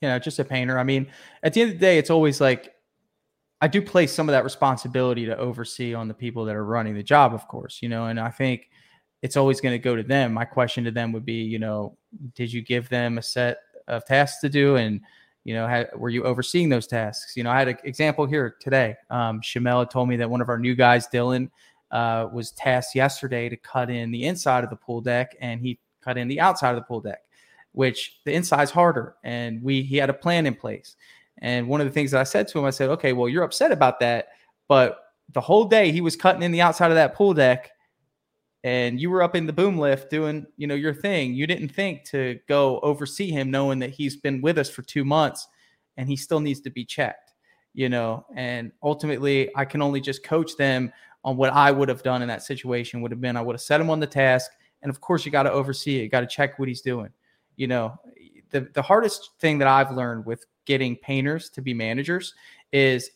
[0.00, 0.78] You know, just a painter.
[0.78, 1.08] I mean,
[1.42, 2.74] at the end of the day, it's always like
[3.60, 6.94] I do place some of that responsibility to oversee on the people that are running
[6.94, 8.70] the job, of course, you know, and I think
[9.22, 10.32] it's always going to go to them.
[10.32, 11.96] My question to them would be, you know,
[12.34, 13.58] did you give them a set
[13.88, 14.76] of tasks to do?
[14.76, 15.00] And,
[15.42, 17.36] you know, had, were you overseeing those tasks?
[17.36, 18.94] You know, I had an example here today.
[19.10, 21.50] Um, Shamel told me that one of our new guys, Dylan,
[21.90, 25.80] uh, was tasked yesterday to cut in the inside of the pool deck and he
[26.00, 27.22] cut in the outside of the pool deck,
[27.72, 29.16] which the inside's harder.
[29.24, 30.96] And we, he had a plan in place.
[31.40, 33.44] And one of the things that I said to him, I said, okay, well, you're
[33.44, 34.28] upset about that,
[34.66, 34.98] but
[35.32, 37.70] the whole day he was cutting in the outside of that pool deck
[38.64, 41.34] and you were up in the boom lift doing, you know, your thing.
[41.34, 45.04] You didn't think to go oversee him knowing that he's been with us for 2
[45.04, 45.46] months
[45.96, 47.32] and he still needs to be checked,
[47.74, 48.26] you know.
[48.34, 50.92] And ultimately, I can only just coach them
[51.24, 53.60] on what I would have done in that situation would have been I would have
[53.60, 54.50] set him on the task
[54.82, 56.02] and of course you got to oversee it.
[56.02, 57.10] You got to check what he's doing.
[57.58, 58.00] You know,
[58.50, 62.32] the the hardest thing that I've learned with getting painters to be managers
[62.72, 63.10] is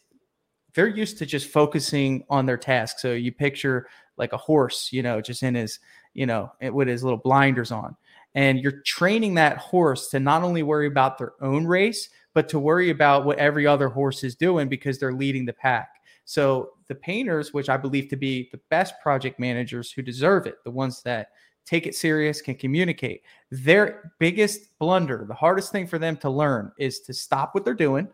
[0.75, 2.99] they're used to just focusing on their task.
[2.99, 5.79] So you picture like a horse, you know, just in his,
[6.15, 7.97] you know, eh, with his little blinders on.
[8.35, 12.59] And you're training that horse to not only worry about their own race, but to
[12.59, 15.89] worry about what every other horse is doing because they're leading the pack.
[16.25, 20.57] So the painters, which I believe to be the best project managers who deserve it,
[20.65, 21.29] the ones that
[21.65, 23.23] take it serious, can communicate.
[23.51, 27.75] Their biggest blunder, the hardest thing for them to learn is to stop what they're
[27.75, 28.09] doing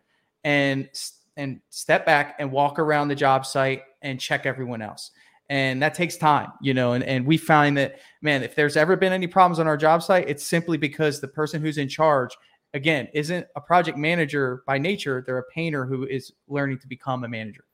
[0.44, 0.88] and
[1.37, 5.12] and step back and walk around the job site and check everyone else.
[5.50, 8.96] And that takes time, you know, and, and we find that man, if there's ever
[8.96, 12.37] been any problems on our job site, it's simply because the person who's in charge
[12.74, 17.24] again isn't a project manager by nature, they're a painter who is learning to become
[17.24, 17.64] a manager.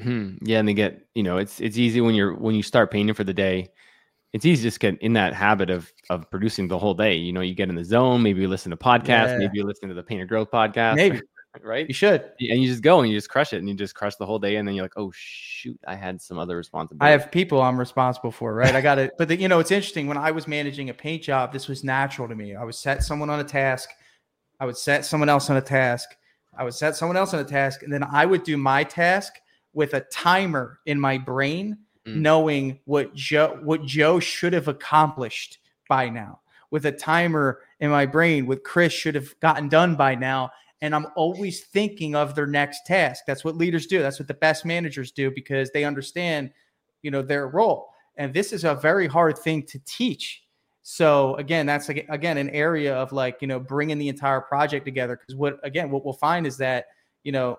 [0.00, 0.36] Hmm.
[0.42, 3.14] Yeah, and they get, you know, it's it's easy when you're when you start painting
[3.14, 3.68] for the day
[4.32, 7.14] it's easy to just get in that habit of of producing the whole day.
[7.14, 9.38] You know, you get in the zone, maybe you listen to podcasts, yeah.
[9.38, 10.96] maybe you listen to the Painter Growth podcast.
[10.96, 11.20] Maybe.
[11.62, 11.86] right?
[11.86, 12.22] You should.
[12.40, 14.38] And you just go and you just crush it and you just crush the whole
[14.38, 14.56] day.
[14.56, 17.06] And then you're like, oh shoot, I had some other responsibility.
[17.06, 18.74] I have people I'm responsible for, right?
[18.74, 19.12] I got it.
[19.18, 20.06] But the, you know, it's interesting.
[20.06, 22.54] When I was managing a paint job, this was natural to me.
[22.54, 23.90] I would set someone on a task,
[24.60, 26.08] I would set someone else on a task,
[26.56, 29.34] I would set someone else on a task, and then I would do my task
[29.74, 32.16] with a timer in my brain mm.
[32.16, 36.40] knowing what Joe what Joe should have accomplished by now.
[36.70, 40.50] With a timer in my brain, with Chris should have gotten done by now.
[40.80, 43.24] And I'm always thinking of their next task.
[43.26, 44.00] That's what leaders do.
[44.00, 46.50] That's what the best managers do because they understand,
[47.02, 47.90] you know, their role.
[48.16, 50.42] And this is a very hard thing to teach.
[50.82, 55.16] So again, that's again an area of like you know bringing the entire project together.
[55.16, 56.86] Because what again, what we'll find is that
[57.22, 57.56] you know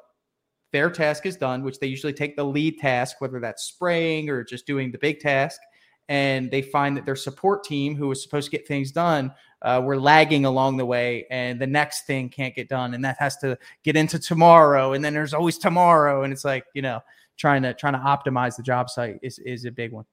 [0.73, 4.43] their task is done, which they usually take the lead task, whether that's spraying or
[4.43, 5.61] just doing the big task,
[6.09, 9.31] and they find that their support team, who was supposed to get things done,
[9.61, 13.15] uh, were lagging along the way, and the next thing can't get done, and that
[13.19, 16.99] has to get into tomorrow, and then there's always tomorrow, and it's like you know
[17.37, 20.05] trying to trying to optimize the job site is is a big one.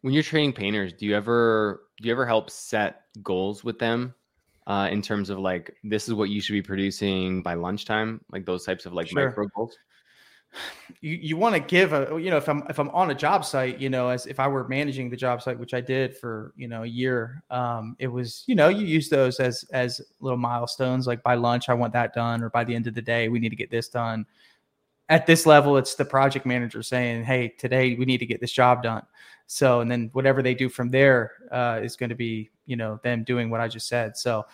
[0.00, 4.14] When you're training painters, do you ever do you ever help set goals with them
[4.70, 8.46] uh, in terms of like this is what you should be producing by lunchtime, like
[8.46, 9.26] those types of like sure.
[9.26, 9.76] micro goals?
[11.00, 13.44] you, you want to give a you know if i'm if i'm on a job
[13.44, 16.52] site you know as if i were managing the job site which i did for
[16.56, 20.36] you know a year um it was you know you use those as as little
[20.36, 23.28] milestones like by lunch i want that done or by the end of the day
[23.28, 24.26] we need to get this done
[25.10, 28.52] at this level it's the project manager saying hey today we need to get this
[28.52, 29.02] job done
[29.46, 32.98] so and then whatever they do from there uh, is going to be you know
[33.02, 34.46] them doing what i just said so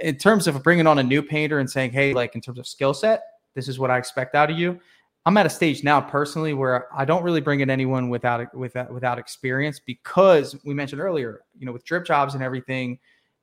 [0.00, 2.66] in terms of bringing on a new painter and saying hey like in terms of
[2.66, 3.22] skill set
[3.54, 4.78] this is what i expect out of you
[5.26, 8.92] I'm at a stage now personally where I don't really bring in anyone without without
[8.92, 12.98] without experience because we mentioned earlier, you know, with drip jobs and everything,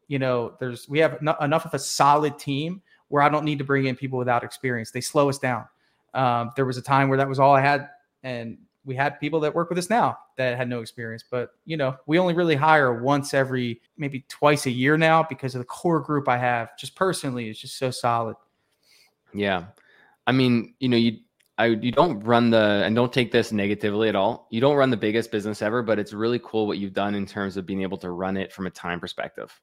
[0.08, 3.64] you know, there's we have enough of a solid team where I don't need to
[3.64, 4.92] bring in people without experience.
[4.92, 5.66] They slow us down.
[6.14, 7.90] Um, there was a time where that was all I had,
[8.24, 11.24] and we had people that work with us now that had no experience.
[11.30, 15.56] But you know, we only really hire once every maybe twice a year now because
[15.56, 16.78] of the core group I have.
[16.78, 18.36] Just personally, is just so solid.
[19.34, 19.66] Yeah,
[20.28, 21.20] I mean, you know, you
[21.58, 24.48] I you don't run the and don't take this negatively at all.
[24.50, 27.26] You don't run the biggest business ever, but it's really cool what you've done in
[27.26, 29.54] terms of being able to run it from a time perspective.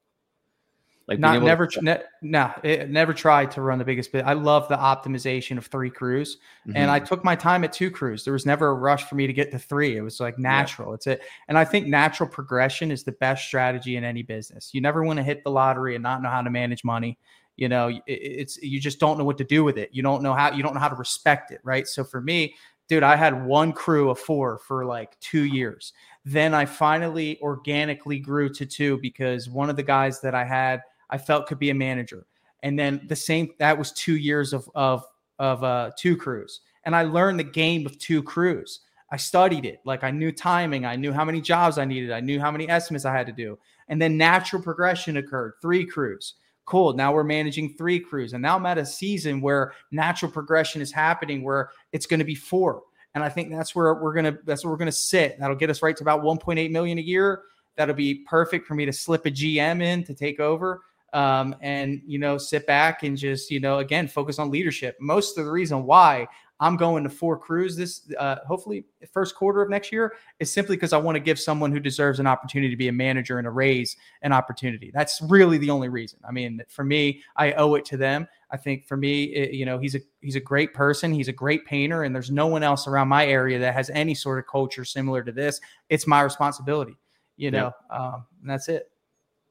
[1.09, 4.27] Like not never to, ne, nah, it, never tried to run the biggest bit.
[4.27, 6.77] I love the optimization of three crews, mm-hmm.
[6.77, 8.25] and I took my time at two crews.
[8.25, 9.97] There was never a rush for me to get to three.
[9.97, 10.91] It was like natural.
[10.91, 10.95] Yeah.
[10.95, 14.71] It's it, and I think natural progression is the best strategy in any business.
[14.75, 17.19] You never want to hit the lottery and not know how to manage money
[17.59, 20.33] you know it's you just don't know what to do with it you don't know
[20.33, 22.55] how you don't know how to respect it right so for me
[22.89, 25.93] dude i had one crew of four for like two years
[26.25, 30.81] then i finally organically grew to two because one of the guys that i had
[31.11, 32.27] i felt could be a manager
[32.63, 35.05] and then the same that was two years of of
[35.39, 39.81] of uh two crews and i learned the game of two crews i studied it
[39.85, 42.69] like i knew timing i knew how many jobs i needed i knew how many
[42.69, 46.35] estimates i had to do and then natural progression occurred three crews
[46.69, 46.93] cool.
[46.93, 48.35] Now we're managing three crews.
[48.35, 52.27] And now I'm at a season where natural progression is happening where it's going to
[52.27, 52.83] be four.
[53.15, 55.41] And I think that's where we're gonna that's where we're gonna sit.
[55.41, 57.43] That'll get us right to about 1.8 million a year.
[57.77, 60.83] That'll be perfect for me to slip a GM in to take over.
[61.13, 64.97] Um, and you know, sit back and just, you know, again, focus on leadership.
[65.01, 66.29] Most of the reason why
[66.61, 70.77] I'm going to four crews this uh, hopefully first quarter of next year is simply
[70.77, 73.47] because I want to give someone who deserves an opportunity to be a manager and
[73.47, 74.91] a raise an opportunity.
[74.93, 76.19] That's really the only reason.
[76.29, 78.27] I mean, for me, I owe it to them.
[78.51, 81.13] I think for me, it, you know, he's a he's a great person.
[81.13, 84.15] He's a great painter, and there's no one else around my area that has any
[84.15, 85.61] sort of culture similar to this.
[85.91, 86.97] It's my responsibility,
[87.37, 88.91] you know, um, and that's it.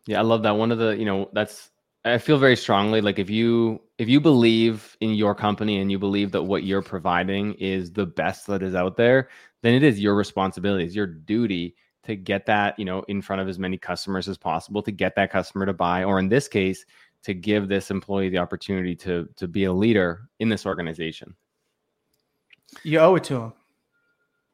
[0.07, 0.51] Yeah, I love that.
[0.51, 1.69] One of the, you know, that's
[2.05, 5.99] I feel very strongly like if you if you believe in your company and you
[5.99, 9.29] believe that what you're providing is the best that is out there,
[9.61, 13.41] then it is your responsibility, it's your duty to get that, you know, in front
[13.41, 16.47] of as many customers as possible to get that customer to buy or in this
[16.47, 16.85] case
[17.23, 21.35] to give this employee the opportunity to to be a leader in this organization.
[22.83, 23.53] You owe it to them.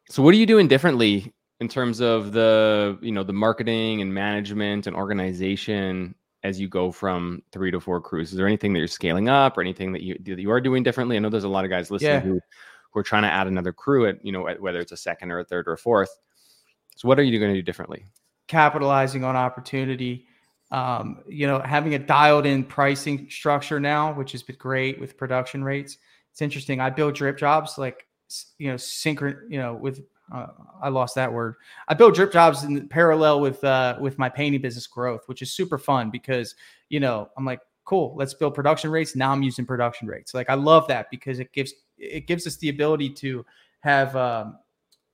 [0.09, 1.31] So what are you doing differently
[1.63, 6.91] in terms of the, you know, the marketing and management and organization as you go
[6.91, 8.31] from three to four crews?
[8.31, 10.83] Is there anything that you're scaling up or anything that you that you are doing
[10.83, 11.15] differently?
[11.15, 12.19] I know there's a lot of guys listening yeah.
[12.19, 12.41] who
[12.91, 15.39] who are trying to add another crew at you know whether it's a second or
[15.39, 16.19] a third or a fourth.
[16.97, 18.05] So what are you going to do differently?
[18.49, 20.27] Capitalizing on opportunity.
[20.69, 25.15] Um, you know, having a dialed in pricing structure now, which has been great with
[25.15, 25.97] production rates.
[26.31, 26.81] It's interesting.
[26.81, 28.05] I build drip jobs like
[28.57, 30.47] you know synchron you know with uh,
[30.81, 31.55] I lost that word.
[31.87, 35.51] I build drip jobs in parallel with uh, with my painting business growth, which is
[35.51, 36.55] super fun because
[36.89, 39.15] you know I'm like, cool, let's build production rates.
[39.15, 40.33] Now I'm using production rates.
[40.33, 43.45] Like I love that because it gives it gives us the ability to
[43.81, 44.57] have um,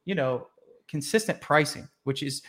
[0.06, 0.48] you know
[0.88, 2.42] consistent pricing, which is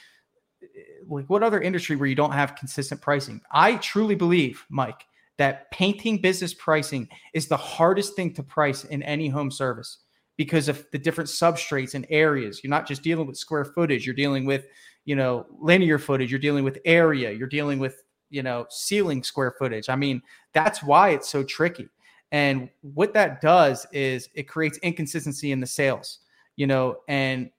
[1.08, 3.40] like what other industry where you don't have consistent pricing?
[3.50, 5.06] I truly believe, Mike,
[5.38, 9.98] that painting business pricing is the hardest thing to price in any home service
[10.40, 12.64] because of the different substrates and areas.
[12.64, 14.64] You're not just dealing with square footage, you're dealing with,
[15.04, 19.54] you know, linear footage, you're dealing with area, you're dealing with, you know, ceiling square
[19.58, 19.90] footage.
[19.90, 20.22] I mean,
[20.54, 21.90] that's why it's so tricky.
[22.32, 26.20] And what that does is it creates inconsistency in the sales,
[26.56, 27.50] you know, and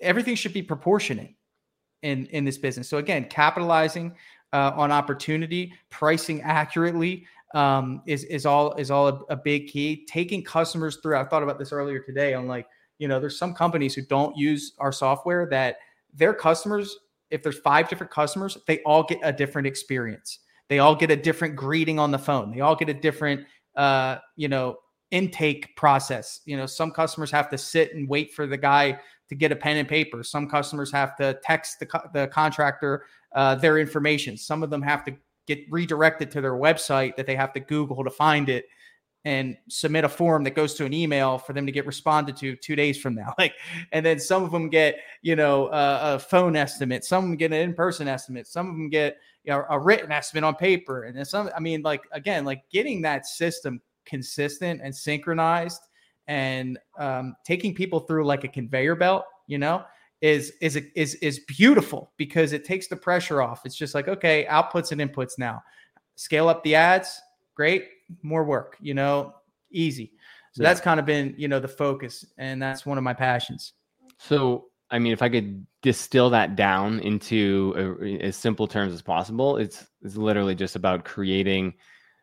[0.00, 1.34] everything should be proportionate
[2.02, 2.88] in in this business.
[2.88, 4.14] So again, capitalizing
[4.52, 10.04] uh, on opportunity, pricing accurately, um, is is all is all a, a, big key.
[10.06, 11.16] Taking customers through.
[11.16, 12.34] I thought about this earlier today.
[12.34, 12.66] I'm like,
[12.98, 15.76] you know, there's some companies who don't use our software that
[16.12, 16.96] their customers,
[17.30, 20.40] if there's five different customers, they all get a different experience.
[20.68, 22.50] They all get a different greeting on the phone.
[22.50, 24.78] They all get a different, uh, you know,
[25.10, 26.40] intake process.
[26.44, 29.56] You know, some customers have to sit and wait for the guy to get a
[29.56, 30.22] pen and paper.
[30.22, 33.04] Some customers have to text the, the contractor
[33.34, 34.36] uh, their information.
[34.36, 38.04] Some of them have to get redirected to their website that they have to Google
[38.04, 38.66] to find it.
[39.24, 42.54] and submit a form that goes to an email for them to get responded to
[42.54, 43.34] two days from now.
[43.38, 43.54] Like,
[43.90, 47.04] and then some of them get, you know, uh, a phone estimate.
[47.04, 48.46] Some get an in-person estimate.
[48.46, 51.04] Some of them get you know, a written estimate on paper.
[51.04, 55.80] And then some, I mean, like again, like getting that system consistent and synchronized
[56.26, 59.84] and um, taking people through like a conveyor belt, you know,
[60.20, 63.62] is is is is beautiful because it takes the pressure off.
[63.64, 65.62] It's just like okay, outputs and inputs now.
[66.14, 67.20] Scale up the ads,
[67.54, 67.88] great.
[68.22, 69.34] More work, you know,
[69.70, 70.12] easy.
[70.52, 70.70] So yeah.
[70.70, 73.74] that's kind of been you know the focus, and that's one of my passions.
[74.18, 79.02] So I mean, if I could distill that down into a, as simple terms as
[79.02, 81.74] possible, it's it's literally just about creating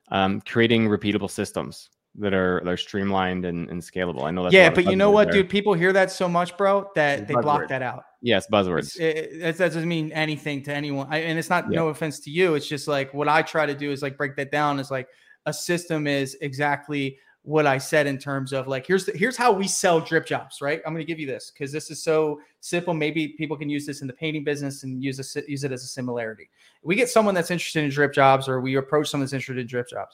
[0.10, 4.24] um, creating repeatable systems that are that are streamlined and, and scalable.
[4.24, 5.42] I know that's yeah, but you know what, there.
[5.42, 5.50] dude?
[5.50, 7.42] People hear that so much, bro, that it's they buzzword.
[7.42, 8.06] block that out.
[8.22, 9.00] Yes, buzzwords.
[9.00, 11.78] It, it, that doesn't mean anything to anyone, I, and it's not yeah.
[11.78, 12.56] no offense to you.
[12.56, 14.80] It's just like what I try to do is like break that down.
[14.80, 15.08] Is like
[15.46, 19.52] a system is exactly what I said in terms of like here's the, here's how
[19.52, 20.82] we sell DripJobs, right?
[20.86, 22.94] I'm going to give you this because this is so simple.
[22.94, 25.84] Maybe people can use this in the painting business and use a, use it as
[25.84, 26.50] a similarity.
[26.84, 30.14] We get someone that's interested in DripJobs, or we approach someone that's interested in DripJobs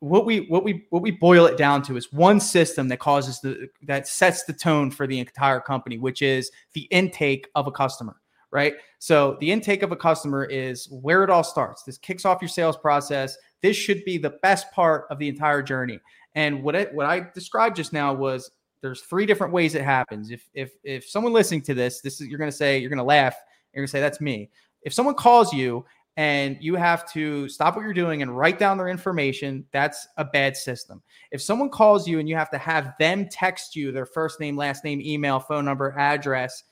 [0.00, 3.40] what we what we what we boil it down to is one system that causes
[3.40, 7.72] the that sets the tone for the entire company which is the intake of a
[7.72, 8.16] customer
[8.50, 8.74] right?
[8.98, 11.82] So the intake of a customer is where it all starts.
[11.82, 13.36] This kicks off your sales process.
[13.62, 16.00] This should be the best part of the entire journey.
[16.34, 20.30] And what it, what i described just now was there's three different ways it happens.
[20.30, 22.98] If if if someone listening to this this is you're going to say you're going
[22.98, 23.34] to laugh
[23.72, 24.50] you're going to say that's me.
[24.82, 25.84] If someone calls you
[26.18, 30.24] and you have to stop what you're doing and write down their information, that's a
[30.24, 31.00] bad system.
[31.30, 34.56] If someone calls you and you have to have them text you their first name,
[34.56, 36.64] last name, email, phone number, address,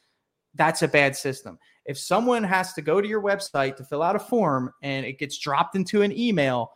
[0.57, 1.61] that's a bad system.
[1.85, 5.21] If someone has to go to your website to fill out a form and it
[5.21, 6.73] gets dropped into an email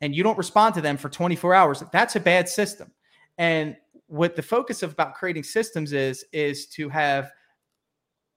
[0.00, 2.92] and you don't respond to them for 24 hours, that's a bad system.
[3.36, 7.30] And what the focus of about creating systems is is to have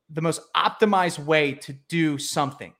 [0.09, 2.73] the most optimized way to do something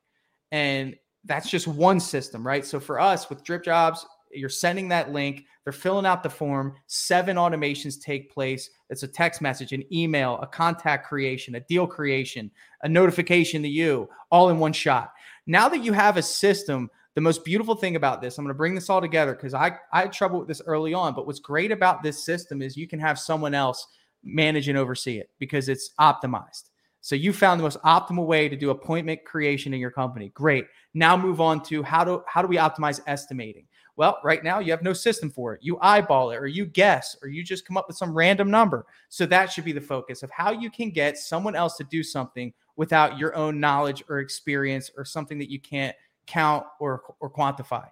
[0.51, 2.65] and that's just one system, right?
[2.65, 3.99] So for us with DripJobs,
[4.31, 8.69] you're sending that link, they're filling out the form, seven automations take place.
[8.89, 12.51] It's a text message, an email, a contact creation, a deal creation,
[12.83, 15.11] a notification to you, all in one shot.
[15.45, 18.57] Now that you have a system, the most beautiful thing about this, I'm going to
[18.57, 21.15] bring this all together because I, I had trouble with this early on.
[21.15, 23.87] But what's great about this system is you can have someone else
[24.23, 26.66] manage and oversee it because it's optimized.
[27.01, 30.29] So you found the most optimal way to do appointment creation in your company.
[30.29, 30.65] Great.
[30.93, 33.65] Now move on to how do how do we optimize estimating?
[33.95, 35.61] Well, right now you have no system for it.
[35.63, 38.85] You eyeball it or you guess or you just come up with some random number.
[39.09, 42.03] So that should be the focus of how you can get someone else to do
[42.03, 45.95] something without your own knowledge or experience or something that you can't
[46.27, 47.87] count or or quantify.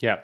[0.00, 0.16] Yeah.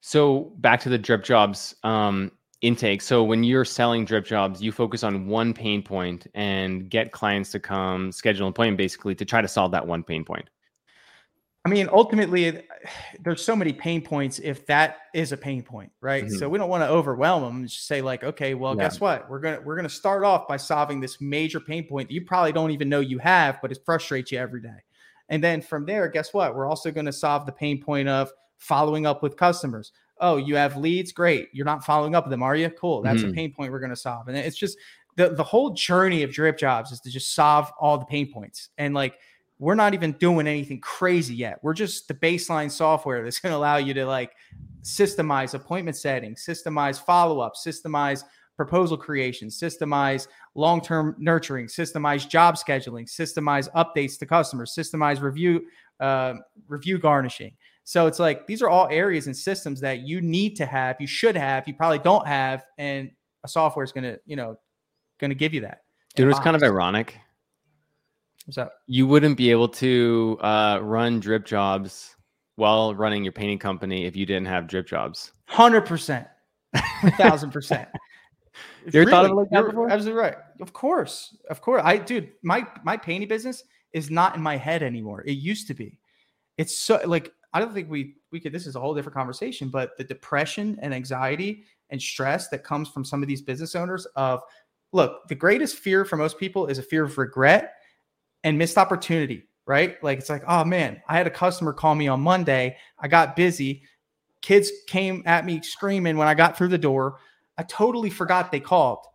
[0.00, 1.84] So back to the DripJobs.
[1.84, 3.02] Um, intake.
[3.02, 7.60] So when you're selling DripJobs, you focus on one pain point and get clients to
[7.60, 10.48] come schedule an appointment basically to try to solve that one pain point.
[11.64, 12.62] I mean, ultimately,
[13.22, 16.24] there's so many pain points if that is a pain point, right?
[16.24, 16.36] Mm-hmm.
[16.36, 17.66] So we don't want to overwhelm them.
[17.66, 18.84] Just say like, okay, well, yeah.
[18.84, 19.28] guess what?
[19.28, 22.52] We're gonna we're gonna start off by solving this major pain point that you probably
[22.52, 24.78] don't even know you have, but it frustrates you every day.
[25.30, 26.54] And then from there, guess what?
[26.54, 30.56] We're also going to solve the pain point of following up with customers oh, you
[30.56, 31.48] have leads, great.
[31.52, 32.70] You're not following up with them, are you?
[32.70, 33.02] Cool.
[33.02, 33.30] That's mm-hmm.
[33.30, 34.28] a pain point we're going to solve.
[34.28, 34.78] And it's just
[35.16, 38.70] the the whole journey of DripJobs is to just solve all the pain points.
[38.78, 39.14] And like
[39.58, 41.58] we're not even doing anything crazy yet.
[41.62, 44.32] We're just the baseline software that's going to allow you to like
[44.82, 48.24] systemize appointment setting, systemize follow up, systemize
[48.56, 55.66] proposal creation, systemize long term nurturing, systemize job scheduling, systemize updates to customers, systemize review
[56.00, 56.34] uh,
[56.68, 57.52] review garnishing.
[57.90, 61.08] So it's like these are all areas and systems that you need to have, you
[61.08, 63.10] should have, you probably don't have, and
[63.42, 64.56] a software is gonna, you know,
[65.18, 65.80] gonna give you that.
[66.14, 67.18] Dude, it's kind of ironic.
[68.46, 68.74] What's up?
[68.86, 72.14] You wouldn't be able to uh, run DripJobs
[72.54, 75.32] while running your painting company if you didn't have DripJobs.
[75.46, 76.28] Hundred percent,
[77.16, 77.88] thousand percent.
[78.92, 79.90] You ever thought of it like that before?
[79.90, 80.36] Absolutely right.
[80.60, 81.82] Of course, of course.
[81.84, 85.22] I, dude, my my painting business is not in my head anymore.
[85.26, 85.98] It used to be.
[86.56, 88.52] It's so like I don't think we we could.
[88.52, 92.88] This is a whole different conversation, but the depression and anxiety and stress that comes
[92.88, 94.42] from some of these business owners of
[94.92, 97.74] look, the greatest fear for most people is a fear of regret
[98.44, 100.02] and missed opportunity, right?
[100.02, 102.76] Like it's like, oh man, I had a customer call me on Monday.
[102.98, 103.82] I got busy.
[104.42, 107.18] Kids came at me screaming when I got through the door.
[107.58, 109.06] I totally forgot they called.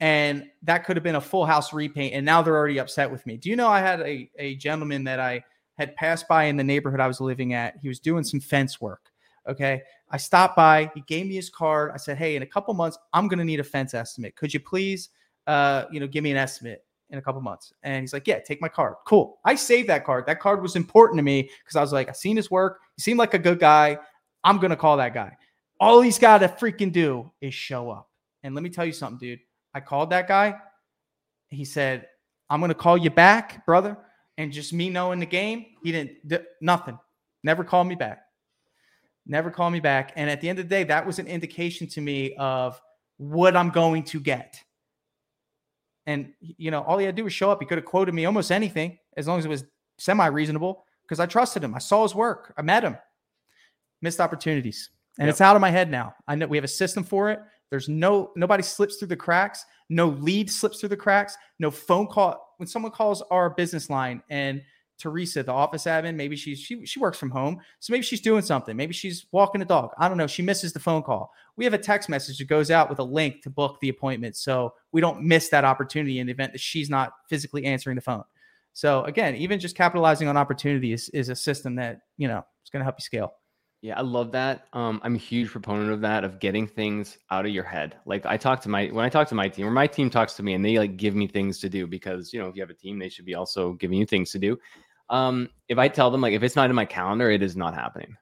[0.00, 2.14] And that could have been a full house repaint.
[2.14, 3.36] And now they're already upset with me.
[3.36, 5.44] Do you know I had a, a gentleman that I
[5.74, 7.76] had passed by in the neighborhood I was living at.
[7.80, 9.10] He was doing some fence work.
[9.48, 9.82] Okay.
[10.10, 10.90] I stopped by.
[10.94, 11.90] He gave me his card.
[11.92, 14.36] I said, "Hey, in a couple months, I'm going to need a fence estimate.
[14.36, 15.08] Could you please,
[15.46, 18.38] uh, you know, give me an estimate in a couple months?" And he's like, "Yeah,
[18.40, 18.94] take my card.
[19.06, 20.26] Cool." I saved that card.
[20.26, 22.80] That card was important to me because I was like, I seen his work.
[22.96, 23.98] He seemed like a good guy.
[24.44, 25.36] I'm going to call that guy.
[25.80, 28.10] All he's got to freaking do is show up.
[28.42, 29.40] And let me tell you something, dude.
[29.74, 30.54] I called that guy.
[31.48, 32.06] He said,
[32.50, 33.96] "I'm going to call you back, brother."
[34.38, 36.98] And just me knowing the game, he didn't nothing.
[37.42, 38.22] Never called me back
[39.26, 40.12] never called me back.
[40.16, 42.80] And at the end of the day, that was an indication to me of
[43.16, 44.60] what I'm going to get.
[46.06, 47.60] And you know, all he had to do was show up.
[47.60, 49.64] He could have quoted me almost anything as long as it was
[49.98, 51.74] semi reasonable because I trusted him.
[51.74, 52.52] I saw his work.
[52.56, 52.96] I met him.
[54.00, 54.90] Missed opportunities.
[55.18, 55.34] And yep.
[55.34, 56.14] it's out of my head now.
[56.26, 57.40] I know we have a system for it.
[57.72, 59.64] There's no nobody slips through the cracks.
[59.88, 61.38] No lead slips through the cracks.
[61.58, 62.54] No phone call.
[62.58, 64.60] When someone calls our business line and
[64.98, 68.42] Teresa, the office admin, maybe she's she she works from home, so maybe she's doing
[68.42, 68.76] something.
[68.76, 69.88] Maybe she's walking a dog.
[69.96, 70.26] I don't know.
[70.26, 71.32] She misses the phone call.
[71.56, 74.36] We have a text message that goes out with a link to book the appointment,
[74.36, 78.02] so we don't miss that opportunity in the event that she's not physically answering the
[78.02, 78.24] phone.
[78.74, 82.68] So again, even just capitalizing on opportunity is, is a system that you know is
[82.70, 83.32] going to help you scale.
[83.82, 84.68] Yeah, I love that.
[84.72, 87.96] Um, I'm a huge proponent of that, of getting things out of your head.
[88.06, 90.34] Like I talk to my when I talk to my team, or my team talks
[90.34, 92.62] to me, and they like give me things to do because you know if you
[92.62, 94.56] have a team, they should be also giving you things to do
[95.12, 97.74] um, if I tell them like if it's not in my calendar, it is not
[97.74, 98.16] happening.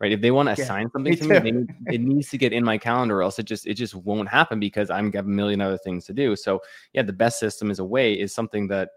[0.00, 0.12] Right.
[0.12, 2.54] If they want to yeah, assign something me to me, need, it needs to get
[2.54, 5.28] in my calendar, or else it just it just won't happen because I'm got a
[5.28, 6.34] million other things to do.
[6.34, 6.60] So
[6.94, 8.88] yeah, the best system is a way is something that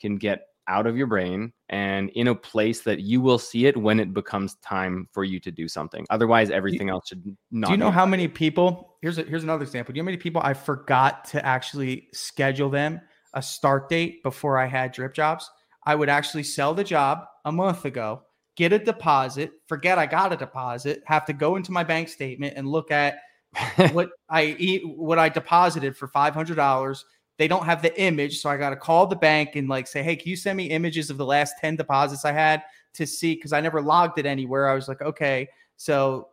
[0.00, 3.76] can get out of your brain and in a place that you will see it
[3.76, 6.06] when it becomes time for you to do something.
[6.08, 7.66] Otherwise, everything else should not.
[7.66, 8.96] Do you know how many people?
[9.02, 9.92] Here's a, here's another example.
[9.92, 13.00] Do you know how many people I forgot to actually schedule them
[13.34, 15.42] a start date before I had DripJobs?
[15.84, 18.22] I would actually sell the job a month ago,
[18.56, 22.54] get a deposit, forget I got a deposit, have to go into my bank statement
[22.56, 23.18] and look at
[23.92, 27.04] what I eat, what I deposited for five hundred dollars.
[27.40, 30.02] They don't have the image, so I got to call the bank and like say,
[30.02, 32.62] "Hey, can you send me images of the last ten deposits I had
[32.92, 34.68] to see?" Because I never logged it anywhere.
[34.68, 36.28] I was like, "Okay." So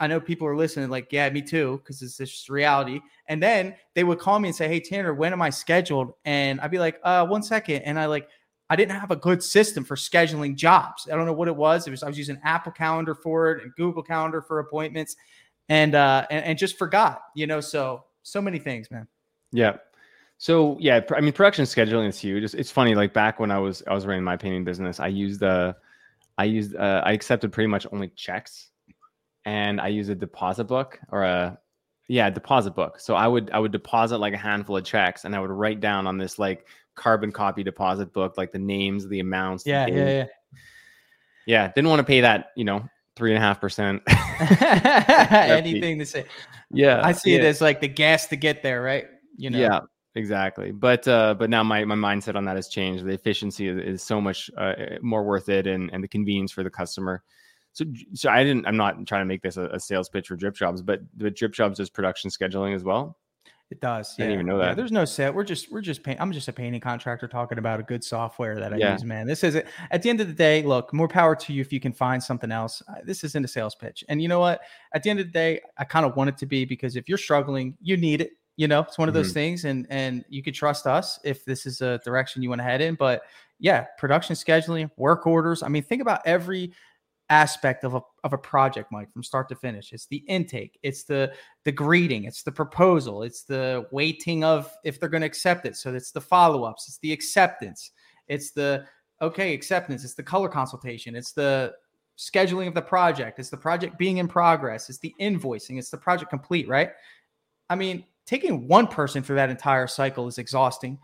[0.00, 3.00] I know people are listening, like, yeah, me too, because it's just reality.
[3.28, 6.12] And then they would call me and say, Hey, Tanner, when am I scheduled?
[6.24, 7.82] And I'd be like, uh, one second.
[7.82, 8.28] And I like
[8.68, 11.08] I didn't have a good system for scheduling jobs.
[11.10, 11.86] I don't know what it was.
[11.86, 15.16] It was I was using Apple Calendar for it and Google Calendar for appointments,
[15.68, 17.22] and uh, and, and just forgot.
[17.36, 19.06] You know, so so many things, man.
[19.52, 19.76] Yeah.
[20.38, 22.44] So yeah, I mean, production scheduling is huge.
[22.44, 22.94] It's, it's funny.
[22.94, 25.72] Like back when I was I was running my painting business, I used uh,
[26.36, 28.68] I used uh, I accepted pretty much only checks,
[29.44, 31.58] and I used a deposit book or a
[32.08, 33.00] yeah deposit book.
[33.00, 35.80] So I would I would deposit like a handful of checks, and I would write
[35.80, 36.66] down on this like
[36.96, 39.64] carbon copy deposit book, like the names, the amounts.
[39.66, 40.26] Yeah, the yeah, yeah.
[41.46, 44.02] Yeah, didn't want to pay that, you know, three and a half percent.
[44.50, 46.24] Anything to say.
[46.72, 47.38] Yeah, I see yeah.
[47.38, 49.06] it as like the gas to get there, right?
[49.36, 49.58] You know.
[49.58, 49.80] Yeah,
[50.16, 50.72] exactly.
[50.72, 53.04] But uh, but now my my mindset on that has changed.
[53.04, 56.64] The efficiency is, is so much uh, more worth it, and and the convenience for
[56.64, 57.22] the customer.
[57.72, 58.66] So, so I didn't.
[58.66, 61.76] I'm not trying to make this a, a sales pitch for DripJobs, but but DripJobs
[61.76, 63.18] does production scheduling as well.
[63.70, 64.14] It does.
[64.16, 64.24] Yeah.
[64.24, 64.68] I didn't even know that.
[64.68, 65.34] Yeah, there's no set.
[65.34, 66.20] We're just we're just paint.
[66.20, 68.92] I'm just a painting contractor talking about a good software that I yeah.
[68.92, 69.26] use, man.
[69.26, 69.66] This is it.
[69.90, 72.22] At the end of the day, look, more power to you if you can find
[72.22, 72.80] something else.
[73.02, 74.04] This isn't a sales pitch.
[74.08, 74.60] And you know what?
[74.94, 77.08] At the end of the day, I kind of want it to be because if
[77.08, 78.30] you're struggling, you need it.
[78.56, 79.34] You know, it's one of those mm-hmm.
[79.34, 82.64] things, and and you could trust us if this is a direction you want to
[82.64, 82.94] head in.
[82.94, 83.22] But
[83.58, 85.62] yeah, production scheduling, work orders.
[85.62, 86.72] I mean, think about every
[87.28, 91.02] aspect of a, of a project mike from start to finish it's the intake it's
[91.02, 91.32] the
[91.64, 95.74] the greeting it's the proposal it's the waiting of if they're going to accept it
[95.76, 97.90] so it's the follow-ups it's the acceptance
[98.28, 98.84] it's the
[99.20, 101.72] okay acceptance it's the color consultation it's the
[102.16, 105.98] scheduling of the project it's the project being in progress it's the invoicing it's the
[105.98, 106.90] project complete right
[107.70, 110.98] i mean taking one person through that entire cycle is exhausting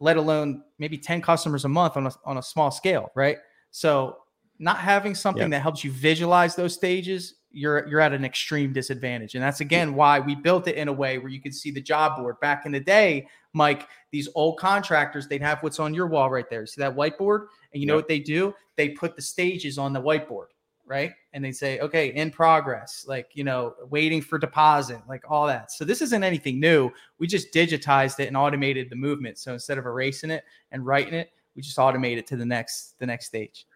[0.00, 3.36] let alone maybe 10 customers a month on a, on a small scale right?
[3.70, 4.16] So
[4.58, 5.50] not having something yep.
[5.50, 9.34] that helps you visualize those stages you're you're at an extreme disadvantage.
[9.34, 11.80] And that's again why we built it in a way where you could see the
[11.80, 12.38] job board.
[12.40, 16.48] Back in the day mike these old contractors they'd have what's on your wall right
[16.48, 16.66] there.
[16.66, 17.46] See that whiteboard?
[17.72, 18.54] And you know what they do?
[18.76, 20.46] They put the stages on the whiteboard
[20.90, 21.12] right?
[21.32, 25.70] And they say okay in progress like you know waiting for deposit like all that.
[25.70, 26.90] So this isn't anything new.
[27.18, 29.38] We just digitized it and automated the movement.
[29.38, 32.98] So instead of erasing it and writing it we just automate it to the next
[32.98, 33.66] the next stage.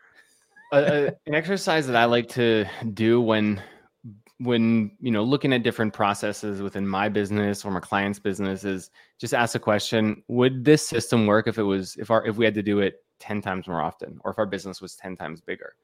[0.73, 3.63] A, an exercise that I like to do when
[4.39, 8.91] when you know looking at different processes within my business or my client's business is
[9.19, 12.45] just ask a question would this system work if it was if our if we
[12.45, 15.41] had to do it 10 times more often or if our business was 10 times
[15.41, 15.75] bigger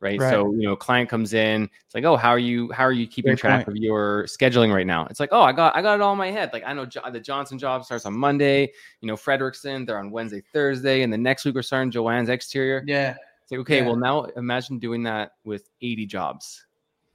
[0.00, 0.18] right?
[0.18, 0.30] Right.
[0.30, 2.70] So you know, client comes in, it's like, oh, how are you?
[2.72, 3.76] How are you keeping Great track point.
[3.78, 5.06] of your scheduling right now?
[5.10, 6.50] It's like, oh, I got I got it all in my head.
[6.52, 8.72] Like I know jo- the Johnson job starts on Monday.
[9.00, 12.82] You know, Frederickson they're on Wednesday, Thursday, and the next week we're starting Joanne's exterior.
[12.86, 13.14] Yeah.
[13.42, 13.86] It's like, okay, Yeah.
[13.86, 16.66] well now imagine doing that with 80 jobs.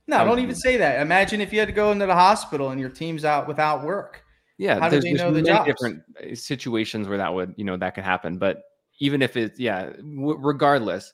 [0.08, 1.02] No, don't even say that.
[1.02, 4.22] Imagine if you had to go into the hospital and your team's out without work.
[4.58, 5.66] Yeah, How do they know the jobs?
[5.66, 8.38] different uh, situations where that would, you know, that could happen.
[8.38, 8.62] But
[9.00, 11.12] even if it's, yeah, w- regardless,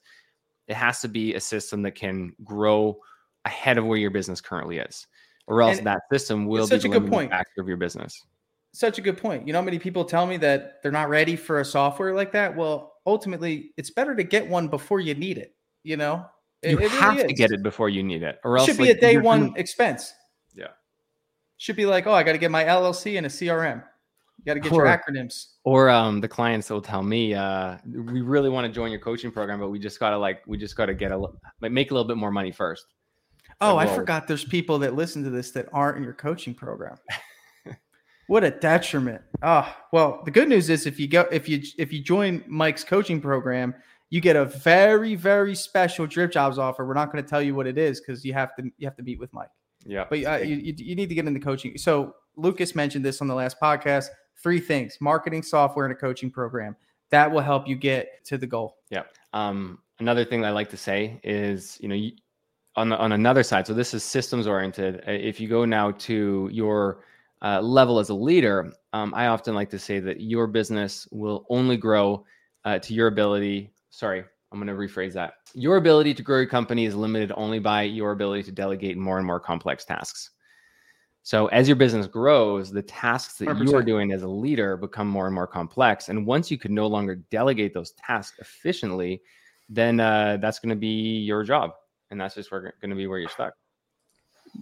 [0.71, 2.97] it has to be a system that can grow
[3.45, 5.05] ahead of where your business currently is,
[5.47, 7.29] or else And that system will be such the a good point.
[7.29, 8.23] factor of your business.
[8.73, 9.45] Such a good point.
[9.45, 12.31] You know how many people tell me that they're not ready for a software like
[12.31, 12.55] that?
[12.55, 15.53] Well, ultimately, it's better to get one before you need it.
[15.83, 16.25] You know,
[16.61, 18.73] It- you it really have to get it before you need it, or else It
[18.73, 20.13] should be like, a day one expense.
[20.55, 20.67] Yeah.
[21.57, 23.83] Should be like, oh, I got to get my LLC and a CRM.
[24.43, 25.47] You got to get Or- your acronyms.
[25.63, 29.31] Or um, the clients will tell me, uh, we really want to join your coaching
[29.31, 31.27] program, but we just gotta like, we just gotta get a, li-
[31.61, 32.85] like, make a little bit more money first.
[33.59, 36.97] Oh, I forgot there's people that listen to this that aren't in your coaching program.
[38.27, 39.21] what a detriment.
[39.43, 42.83] Oh, well, the good news is if you go if you if you join Mike's
[42.83, 43.75] coaching program,
[44.09, 46.85] you get a very very special DripJobs offer.
[46.87, 48.95] We're not going to tell you what it is cuz you have to you have
[48.97, 49.49] to meet with Mike.
[49.85, 50.05] Yeah.
[50.09, 51.77] But uh, you, you you need to get into coaching.
[51.77, 54.07] So, Lucas mentioned this on the last podcast,
[54.41, 56.75] three things: marketing, software, and a coaching program.
[57.09, 58.77] That will help you get to the goal.
[59.33, 62.13] Um, another thing I like to say is, you know, you,
[62.77, 65.03] on the, on another side, so this is systems oriented.
[65.07, 67.03] uh, If you go now to your
[67.41, 71.45] uh, level as a leader, um, I often like to say that your business will
[71.49, 72.25] only grow
[72.63, 73.73] uh, to your ability.
[73.89, 75.33] Sorry, I'm going to rephrase that.
[75.53, 79.17] Your ability to grow your company is limited only by your ability to delegate more
[79.17, 80.29] and more complex tasks.
[81.23, 85.07] So as your business grows, the tasks that you are doing as a leader become
[85.07, 86.09] more and more complex.
[86.09, 89.21] And once you can no longer delegate those tasks efficiently,
[89.69, 91.71] then uh, that's going to be your job,
[92.09, 93.53] and that's just where going to be where you're stuck.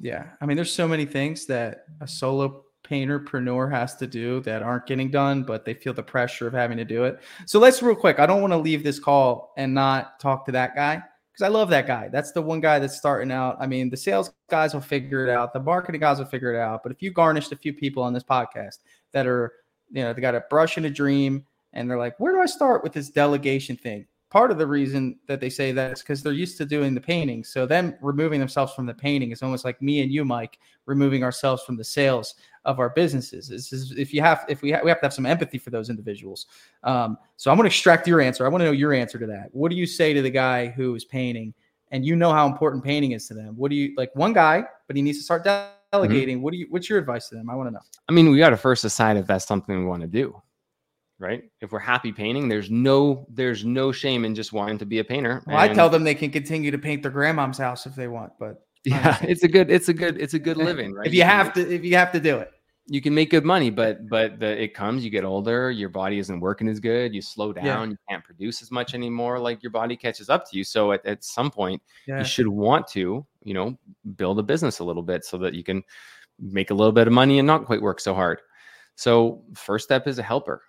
[0.02, 0.26] Yeah.
[0.42, 4.86] I mean, there's so many things that a solo painterpreneur has to do that aren't
[4.86, 7.20] getting done, but they feel the pressure of having to do it.
[7.46, 8.20] So let's real quick.
[8.20, 11.04] I don't want to leave this call and not talk to that guy
[11.40, 12.10] because I love that guy.
[12.10, 13.56] That's the one guy that's starting out.
[13.62, 16.60] I mean, the sales guys will figure it out, the marketing guys will figure it
[16.60, 16.84] out.
[16.84, 18.80] But if you garnished a few people on this podcast
[19.14, 19.54] that are,
[19.90, 22.46] you know, they got a brush and a dream and they're like, where do I
[22.46, 24.06] start with this delegation thing?
[24.30, 27.02] Part of the reason that they say that is because they're used to doing the
[27.02, 27.44] painting.
[27.44, 31.24] So them removing themselves from the painting is almost like me and you, Mike, removing
[31.24, 32.36] ourselves from the sales
[32.66, 33.48] of our businesses.
[33.48, 35.70] This is if you have if we ha- we have to have some empathy for
[35.70, 36.48] those individuals.
[36.84, 38.46] Um, so I'm going to extract your answer.
[38.46, 39.50] I want to know your answer to that.
[39.52, 41.54] What do you say to the guy who is painting
[41.92, 43.56] and you know how important painting is to them?
[43.56, 44.16] What do you like?
[44.16, 45.44] One guy, but he needs to start
[45.92, 46.42] delegating.
[46.42, 46.68] What do you?
[46.70, 47.50] What's your advice to them?
[47.50, 47.82] I want to know.
[48.08, 50.40] I mean, we got to first decide if that's something we want to do,
[51.18, 51.44] right?
[51.62, 55.04] If we're happy painting, there's no there's no shame in just wanting to be a
[55.04, 55.44] painter.
[55.48, 58.34] Well, I tell them they can continue to paint their grandmom's house if they want,
[58.40, 61.08] but yeah, it's a good it's a good it's a good living, right?
[61.08, 62.52] if you can have make- to, if you have to do it,
[62.88, 65.04] you can make good money, but but the, it comes.
[65.04, 67.14] You get older, your body isn't working as good.
[67.14, 67.66] You slow down.
[67.66, 67.84] Yeah.
[67.86, 69.38] You can't produce as much anymore.
[69.40, 70.64] Like your body catches up to you.
[70.64, 73.78] So at, at some point, yeah, you should want to, you know,
[74.16, 75.84] build a business a little bit so that you can
[76.40, 78.40] make a little bit of money and not quite work so hard.
[78.96, 80.62] So first step is a helper,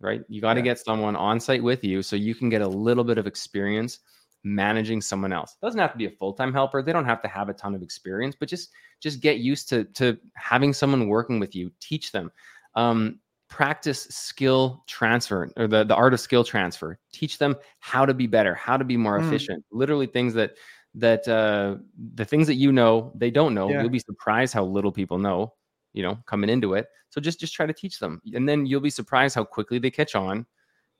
[0.00, 0.22] right?
[0.28, 0.64] You got to Yeah.
[0.64, 4.00] get someone on site with you so you can get a little bit of experience
[4.42, 5.56] managing someone else.
[5.62, 6.82] doesn't have to be a full-time helper.
[6.82, 8.70] They don't have to have a ton of experience, but just
[9.00, 11.70] just get used to to having someone working with you.
[11.80, 12.30] Teach them.
[12.74, 16.98] Um, practice skill transfer or the, the art of skill transfer.
[17.12, 19.26] Teach them how to be better, how to be more Mm.
[19.26, 19.64] efficient.
[19.72, 20.52] Literally things that
[20.94, 21.76] that uh
[22.14, 23.68] the things that you know they don't know.
[23.70, 23.80] Yeah.
[23.82, 25.52] You'll be surprised how little people know,
[25.92, 26.86] you know, coming into it.
[27.10, 28.20] So just just try to teach them.
[28.34, 30.46] And then you'll be surprised how quickly they catch on.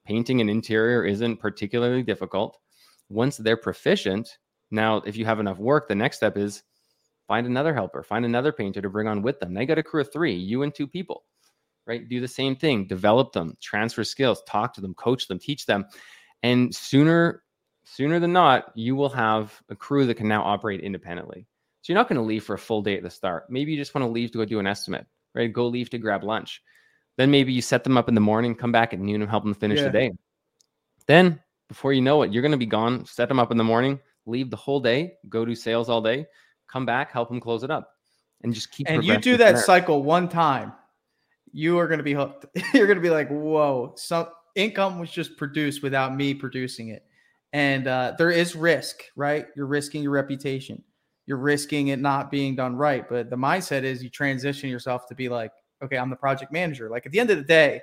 [0.04, 2.58] Painting an interior isn't particularly difficult
[3.10, 4.38] once they're proficient,
[4.70, 6.62] now if you have enough work, the next step is
[7.28, 9.52] find another helper, find another painter to bring on with them.
[9.52, 11.24] They got a crew of three, you and two people,
[11.86, 12.08] right?
[12.08, 15.84] Do the same thing, develop them, transfer skills, talk to them, coach them, teach them.
[16.42, 17.42] And sooner,
[17.84, 21.46] sooner than not, you will have a crew that can now operate independently.
[21.82, 23.44] So you're not going to leave for a full day at the start.
[23.48, 25.52] Maybe you just want to leave to go do an estimate, right?
[25.52, 26.62] Go leave to grab lunch.
[27.16, 29.44] Then maybe you set them up in the morning, come back at noon and help
[29.44, 29.86] them finish Yeah.
[29.86, 30.10] the day.
[31.06, 31.40] Then
[31.70, 33.06] before you know it, you're going to be gone.
[33.06, 36.26] Set them up in the morning, leave the whole day, go do sales all day,
[36.68, 37.92] come back, help them close it up,
[38.42, 38.90] and just keep.
[38.90, 39.62] and you do that there.
[39.62, 40.72] cycle one time,
[41.52, 42.46] you are going to be hooked.
[42.74, 47.04] You're going to be like, whoa, some income was just produced without me producing it.
[47.52, 49.46] And uh, there is risk, right?
[49.54, 50.82] You're risking your reputation.
[51.26, 53.08] You're risking it not being done right.
[53.08, 55.52] But the mindset is you transition yourself to be like,
[55.84, 56.90] okay, I'm the project manager.
[56.90, 57.80] Like at the end of the day,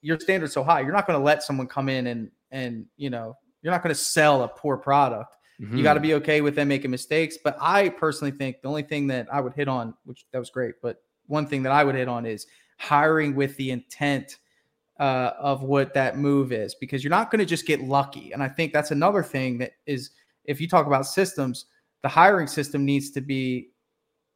[0.00, 0.80] your standard's so high.
[0.80, 3.94] You're not going to let someone come in and and you know you're not going
[3.94, 5.36] to sell a poor product.
[5.60, 5.76] Mm-hmm.
[5.76, 7.36] You got to be okay with them making mistakes.
[7.42, 10.50] But I personally think the only thing that I would hit on, which that was
[10.50, 12.46] great, but one thing that I would hit on is
[12.78, 14.38] hiring with the intent
[14.98, 18.32] uh, of what that move is, because you're not going to just get lucky.
[18.32, 20.10] And I think that's another thing that is,
[20.44, 21.66] if you talk about systems,
[22.02, 23.70] the hiring system needs to be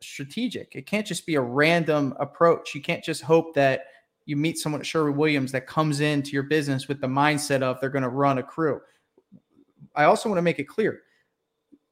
[0.00, 0.74] strategic.
[0.74, 2.74] It can't just be a random approach.
[2.74, 3.86] You can't just hope that
[4.26, 7.80] you meet someone at Sherwin Williams that comes into your business with the mindset of
[7.80, 8.80] they're going to run a crew.
[9.94, 11.02] I also want to make it clear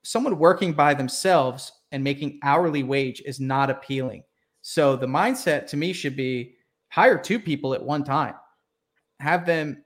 [0.02, 4.24] someone working by themselves and making hourly wage is not appealing.
[4.62, 6.54] So the mindset to me should be
[6.90, 8.34] hire two people at one time,
[9.20, 9.84] have them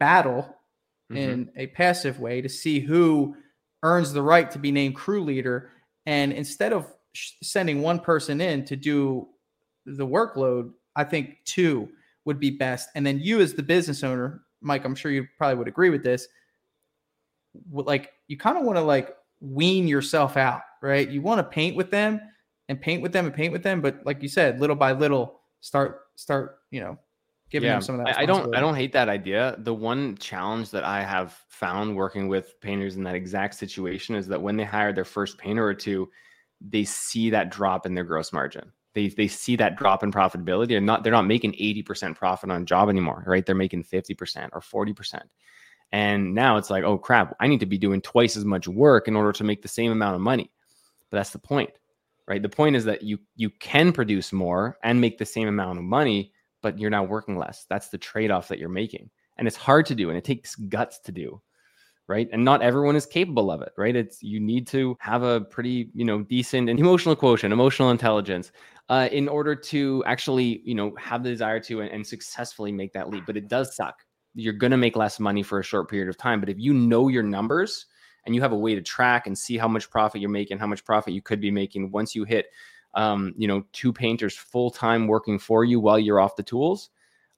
[0.00, 0.56] battle
[1.10, 1.16] mm-hmm.
[1.16, 3.36] in a passive way to see who
[3.82, 5.70] earns the right to be named crew leader.
[6.06, 9.28] And instead of sending one person in to do
[9.86, 11.88] the workload, I think two
[12.24, 12.88] would be best.
[12.94, 16.04] And then you, as the business owner, Mike, I'm sure you probably would agree with
[16.04, 16.28] this.
[17.70, 21.08] Like, you kind of want to like wean yourself out, right?
[21.08, 22.20] You want to paint with them
[22.68, 25.40] and paint with them and paint with them, but like you said, little by little,
[25.60, 26.98] start start you know
[27.50, 28.18] giving yeah, them some of that.
[28.18, 29.56] I don't I don't hate that idea.
[29.58, 34.26] The one challenge that I have found working with painters in that exact situation is
[34.28, 36.10] that when they hire their first painter or two,
[36.60, 38.72] they see that drop in their gross margin.
[38.94, 42.66] They they see that drop in profitability and not they're not making 80% profit on
[42.66, 43.44] job anymore, right?
[43.44, 45.22] They're making 50% or 40%.
[45.92, 49.08] And now it's like, oh crap, I need to be doing twice as much work
[49.08, 50.50] in order to make the same amount of money.
[51.10, 51.70] But that's the point,
[52.26, 52.42] right?
[52.42, 55.84] The point is that you you can produce more and make the same amount of
[55.84, 56.32] money,
[56.62, 57.66] but you're now working less.
[57.68, 59.10] That's the trade-off that you're making.
[59.38, 61.40] And it's hard to do and it takes guts to do
[62.08, 65.42] right and not everyone is capable of it right it's you need to have a
[65.42, 68.52] pretty you know decent and emotional quotient emotional intelligence
[68.88, 72.92] uh, in order to actually you know have the desire to and, and successfully make
[72.92, 73.96] that leap but it does suck
[74.34, 76.72] you're going to make less money for a short period of time but if you
[76.72, 77.86] know your numbers
[78.24, 80.66] and you have a way to track and see how much profit you're making how
[80.66, 82.46] much profit you could be making once you hit
[82.94, 86.90] um, you know two painters full time working for you while you're off the tools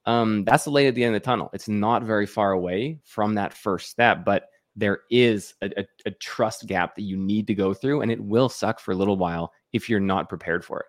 [0.07, 2.99] um, that's the light at the end of the tunnel it's not very far away
[3.05, 7.47] from that first step but there is a, a, a, trust gap that you need
[7.47, 10.65] to go through, and it will suck for a little while if you're not prepared
[10.65, 10.87] for it.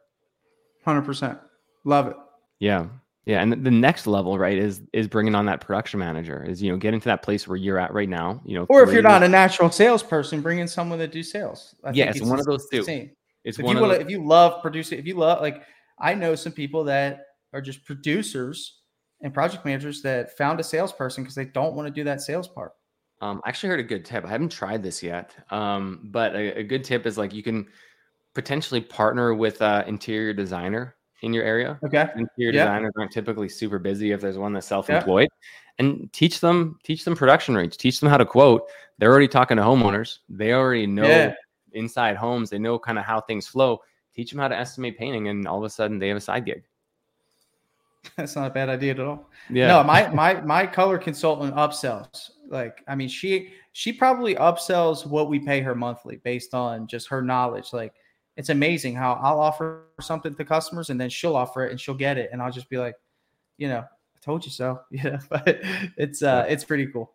[0.86, 1.40] Hundred percent,
[1.84, 2.16] love it.
[2.60, 2.88] Yeah,
[3.26, 6.46] yeah, and the next level, right, is is bringing on that production manager.
[6.48, 8.40] Is you know getting to that place where you're at right now.
[8.46, 11.74] You know, or if you're not a natural salesperson, bring in someone that do sales.
[11.84, 12.86] I yeah, it's, it's, one of those two.
[13.44, 15.64] It's if one you wanna, if you love producing, if you love like
[16.00, 18.82] I know some people that are just producers
[19.22, 22.48] and project managers that found a salesperson because they don't want to do that sales
[22.48, 22.74] part.
[23.22, 24.26] Um, I actually heard a good tip.
[24.26, 27.66] I haven't tried this yet, um, but a, a, good tip is like you can
[28.36, 31.80] potentially partner with an interior designer in your area.
[31.84, 32.08] Okay.
[32.16, 32.66] Interior yeah.
[32.66, 35.86] designers aren't typically super busy if there's one that's self-employed, yeah.
[35.86, 37.76] and teach them teach them production rates.
[37.76, 38.68] Teach them how to quote.
[39.00, 40.20] They're already talking to homeowners.
[40.30, 41.34] They already know yeah.
[41.74, 42.52] inside homes.
[42.52, 43.82] They know kind of how things flow.
[44.14, 46.46] Teach them how to estimate painting, and all of a sudden they have a side
[46.46, 46.64] gig.
[48.16, 49.30] That's not a bad idea at all.
[49.50, 49.68] Yeah.
[49.68, 52.30] No, my my my color consultant upsells.
[52.48, 57.08] Like, I mean, she she probably upsells what we pay her monthly based on just
[57.08, 57.74] her knowledge.
[57.74, 57.96] Like,
[58.38, 61.96] it's amazing how I'll offer something to customers and then she'll offer it and she'll
[61.96, 62.96] get it, and I'll just be like,
[63.58, 64.82] you know, I told you so.
[64.92, 65.60] Yeah, but
[65.98, 67.14] it's uh it's pretty cool.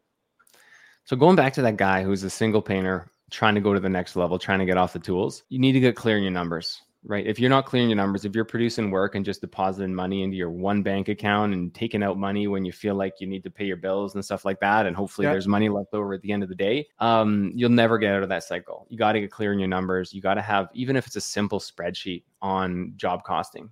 [1.05, 3.89] So going back to that guy who's a single painter trying to go to the
[3.89, 6.33] next level, trying to get off the tools, you need to get clear in your
[6.33, 7.27] numbers right?
[7.27, 10.37] If you're not clearing your numbers, if you're producing work and just depositing money into
[10.37, 13.51] your one bank account and taking out money when you feel like you need to
[13.51, 16.33] pay your bills and stuff like that, and hopefully there's money left over at the
[16.33, 18.87] end of the day, um, you'll never get out of that cycle.
[18.91, 20.13] You got to get clear in your numbers.
[20.13, 23.71] You got to have, even if it's a simple spreadsheet on job costing.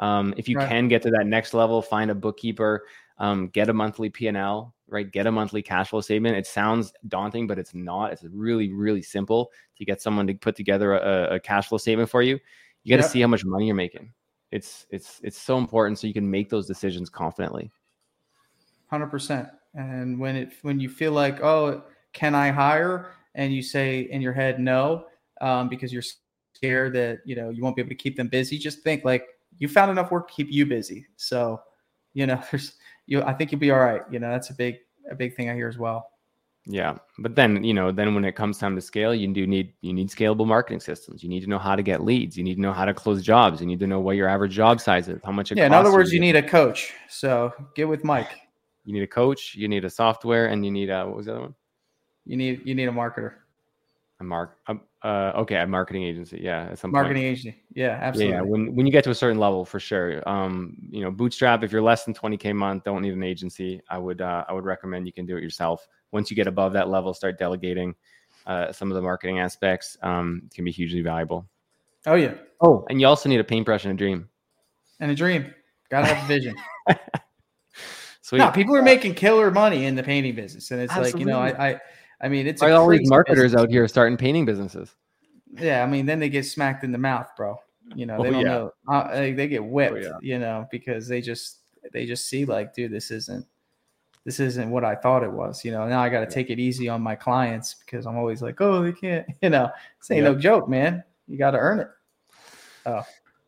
[0.00, 0.68] Um, if you right.
[0.68, 2.86] can get to that next level, find a bookkeeper,
[3.18, 5.10] um, get a monthly P&L, right?
[5.10, 6.36] Get a monthly cash flow statement.
[6.36, 8.12] It sounds daunting, but it's not.
[8.12, 12.08] It's really, really simple to get someone to put together a, a cash flow statement
[12.08, 12.40] for you
[12.84, 14.12] you got to see how much money you're making.
[14.52, 17.72] It's it's it's so important so you can make those decisions confidently.
[18.86, 19.48] Hundred percent.
[19.74, 21.82] And when it when you feel like oh
[22.12, 25.06] can I hire and you say in your head no
[25.40, 26.04] um, because you're
[26.54, 29.26] scared that you know you won't be able to keep them busy, just think like
[29.58, 31.06] you found enough work to keep you busy.
[31.16, 31.60] So
[32.12, 32.74] you know there's
[33.06, 34.02] you I think you'll be all right.
[34.10, 34.76] You know that's a big
[35.10, 36.10] a big thing I hear as well.
[36.66, 39.74] Yeah, but then you know, then when it comes time to scale, you do need
[39.82, 41.22] you need scalable marketing systems.
[41.22, 42.38] You need to know how to get leads.
[42.38, 43.60] You need to know how to close jobs.
[43.60, 45.58] You need to know what your average job size is, how much it.
[45.58, 46.94] Yeah, in other words, you, you need a coach.
[47.10, 48.30] So get with Mike.
[48.86, 49.54] You need a coach.
[49.54, 51.54] You need a software, and you need a what was the other one?
[52.24, 53.34] You need you need a marketer.
[54.20, 54.56] A mark.
[54.66, 56.40] Uh, uh okay, a marketing agency.
[56.42, 57.38] Yeah, at some marketing point.
[57.38, 57.62] agency.
[57.74, 58.34] Yeah, absolutely.
[58.34, 60.26] Yeah, when when you get to a certain level, for sure.
[60.28, 61.62] Um, you know, bootstrap.
[61.62, 63.80] If you're less than 20k a month, don't need an agency.
[63.88, 66.72] I would uh, I would recommend you can do it yourself once you get above
[66.72, 67.94] that level, start delegating.
[68.46, 71.46] uh, some of the marketing aspects um, can be hugely valuable.
[72.06, 72.34] Oh yeah.
[72.60, 74.28] Oh, and you also need a paintbrush and a dream.
[75.00, 75.52] And a dream.
[75.90, 76.56] Gotta have a vision.
[78.22, 78.38] Sweet.
[78.38, 81.38] no, people are making killer money in the painting business, and it's like you know,
[81.38, 81.80] I, I,
[82.24, 83.60] I mean, it's all these marketers business.
[83.62, 84.94] out here starting painting businesses?
[85.58, 87.58] Yeah, I mean, then they get smacked in the mouth, bro.
[87.94, 88.48] You know, they Oh, don't yeah.
[88.48, 88.72] know.
[88.88, 90.02] Uh, they, they get whipped.
[90.02, 90.12] yeah.
[90.22, 91.58] You know, because they just
[91.92, 93.46] they just see like, dude, this isn't
[94.24, 95.64] this isn't what I thought it was.
[95.66, 98.40] You know, now I got to take it easy on my clients because I'm always
[98.40, 99.26] like, oh, they can't.
[99.42, 99.68] You know,
[100.00, 101.04] this ain't no joke, man.
[101.28, 101.88] You got to earn it.
[102.86, 103.02] Oh.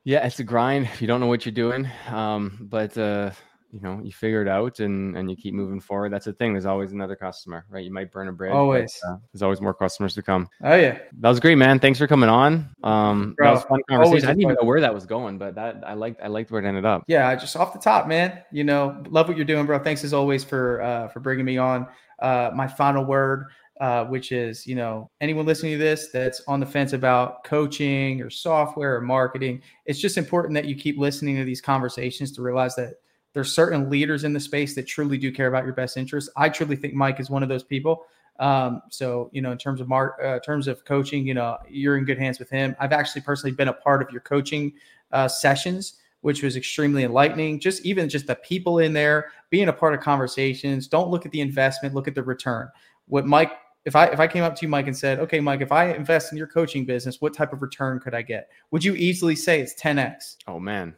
[0.05, 0.85] Yeah, it's a grind.
[0.85, 3.31] If you don't know what you're doing, um, but uh,
[3.71, 6.13] you know you figure it out and and you keep moving forward.
[6.13, 6.53] That's the thing.
[6.53, 7.85] There's always another customer, right?
[7.85, 8.53] You might burn a bridge.
[8.53, 9.01] but, Always.
[9.07, 10.49] uh, there's always more customers to come.
[10.63, 11.79] Oh yeah, That was great, man.
[11.79, 12.69] Thanks for coming on.
[12.83, 14.25] Um, Bro, that was a fun conversation.
[14.29, 16.21] I didn't even know where that was going, but that I liked.
[16.23, 17.05] I liked where it ended up.
[17.09, 17.35] yeah.
[17.35, 18.43] Just off the top, man.
[18.53, 19.79] You know, love what you're doing, bro.
[19.79, 21.87] Thanks as always for uh, for bringing me on.
[22.21, 23.47] Uh, my final word,
[23.81, 28.23] uh, which is, you know, anyone listening to this that's on the fence about coaching
[28.23, 32.41] or software or marketing, it's just important that you keep listening to these conversations to
[32.41, 32.95] realize that
[33.37, 36.31] there's certain leaders in the space that truly do care about your best interests.
[36.39, 38.07] I truly think Mike is one of those people.
[38.39, 41.99] Um, so you know, in terms of mark, uh, terms of coaching, you know, you're
[41.99, 42.75] in good hands with him.
[42.81, 44.73] I've actually personally been a part of your coaching
[45.13, 47.61] uh, sessions, which was extremely enlightening.
[47.61, 50.89] Just even just the people in there being a part of conversations.
[50.89, 52.71] Don't look at the investment, look at the return.
[53.07, 53.53] What Mike,
[53.85, 55.93] if I if I came up to you, Mike, and said, okay, Mike, if I
[55.93, 58.49] invest in your coaching business, what type of return could I get?
[58.71, 60.37] Would you easily say it's 10x?
[60.47, 60.95] Oh man,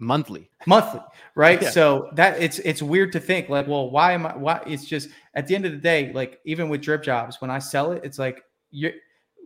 [0.00, 0.50] monthly.
[0.66, 1.00] monthly
[1.34, 1.62] right?
[1.62, 1.70] Yeah.
[1.70, 5.10] so that it's it's weird to think like well why am i why it's just
[5.34, 8.18] at the end of the day like even with DripJobs when i sell it it's
[8.18, 8.92] like you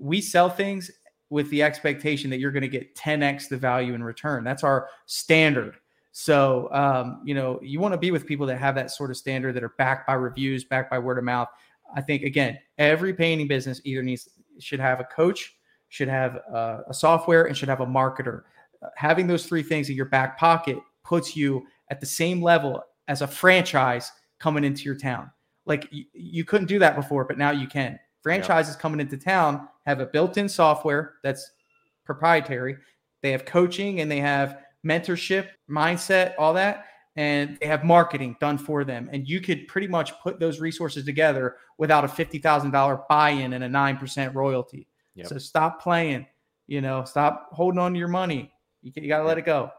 [0.00, 0.90] we sell things
[1.30, 4.44] with the expectation that you're going to get 10x the value in return.
[4.44, 5.76] That's our standard.
[6.12, 9.16] So um, you know you want to be with people that have that sort of
[9.16, 11.48] standard that are backed by reviews backed by word of mouth.
[11.94, 14.28] I think again every painting business either needs
[14.60, 15.56] should have a coach
[15.88, 18.42] should have uh, a software and should have a marketer
[18.96, 23.22] having those three things in your back pocket puts you at the same level as
[23.22, 24.10] a franchise
[24.40, 25.30] coming into your town.
[25.66, 27.98] Like you, you couldn't do that before, but now you can.
[28.22, 31.50] Franchises coming into town have a built-in software that's
[32.06, 32.76] proprietary.
[33.22, 38.56] They have coaching and they have mentorship, mindset, all that, and they have marketing done
[38.56, 39.10] for them.
[39.12, 43.52] And you could pretty much put those resources together without a fifty thousand dollar buy-in
[43.52, 44.88] and a nine percent royalty.
[45.16, 45.26] Yep.
[45.26, 46.26] So stop playing.
[46.66, 48.50] You know, stop holding on to your money.
[48.84, 49.72] You, you got to let it go.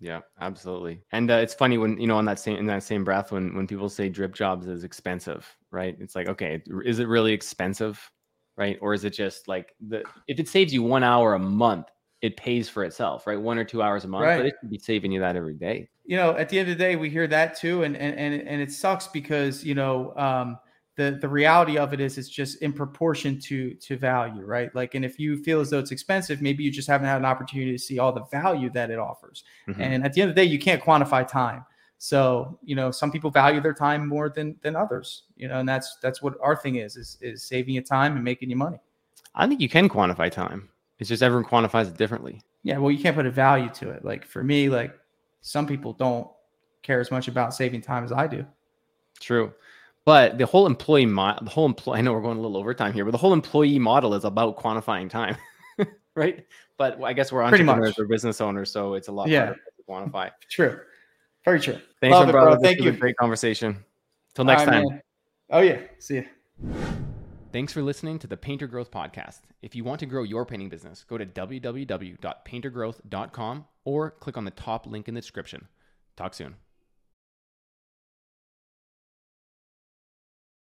[0.00, 1.02] Yeah, absolutely.
[1.12, 3.54] And uh, it's funny when you know on that same in that same breath when
[3.54, 5.96] when people say DripJobs is expensive, right?
[6.00, 8.00] It's like, okay, is it really expensive,
[8.56, 8.78] right?
[8.80, 11.86] Or is it just like the if it saves you one hour a month,
[12.20, 13.40] it pays for itself, right?
[13.40, 14.38] One or two hours a month, Right.
[14.38, 15.88] but it should be saving you that every day.
[16.04, 18.48] you know, at the end of the day, we hear that too, and and and,
[18.48, 20.58] and it sucks because you know um,
[20.96, 24.74] the the reality of it is it's just in proportion to to value, right?
[24.74, 27.24] Like, and if you feel as though it's expensive, maybe you just haven't had an
[27.24, 29.44] opportunity to see all the value that it offers.
[29.68, 29.80] Mhm.
[29.80, 31.64] And at the end of the day, you can't quantify time.
[31.98, 35.22] So you know, some people value their time more than than others.
[35.36, 38.24] You know, and that's that's what our thing is is is saving you time and
[38.24, 38.78] making you money.
[39.34, 40.68] I think you can quantify time.
[40.98, 42.42] It's just everyone quantifies it differently.
[42.64, 44.04] Yeah, well, you can't put a value to it.
[44.04, 44.96] Like for me, like
[45.40, 46.28] some people don't
[46.82, 48.44] care as much about saving time as I do.
[49.20, 49.52] True.
[50.04, 52.92] But the whole employee mo- the whole employee I know we're going a little overtime
[52.92, 55.36] here, but the whole employee model is about quantifying time.
[56.16, 56.44] right?
[56.76, 59.44] But I guess we're entrepreneurs or business owners, so it's a lot Yeah.
[59.46, 60.30] harder to quantify.
[60.50, 60.80] True.
[61.44, 61.78] Very true.
[62.00, 62.58] Thanks, Love it, brother.
[62.62, 62.90] Thank you.
[62.92, 63.84] great conversation.
[64.34, 64.84] Till next right, time.
[64.88, 65.02] man.
[65.50, 65.78] Oh yeah.
[65.98, 66.22] See ya.
[67.52, 69.40] Thanks for listening to the Painter Growth Podcast.
[69.60, 74.50] If you want to grow your painting business, go to www.paintergrowth.com or click on the
[74.52, 75.68] top link in the description.
[76.16, 76.54] Talk soon.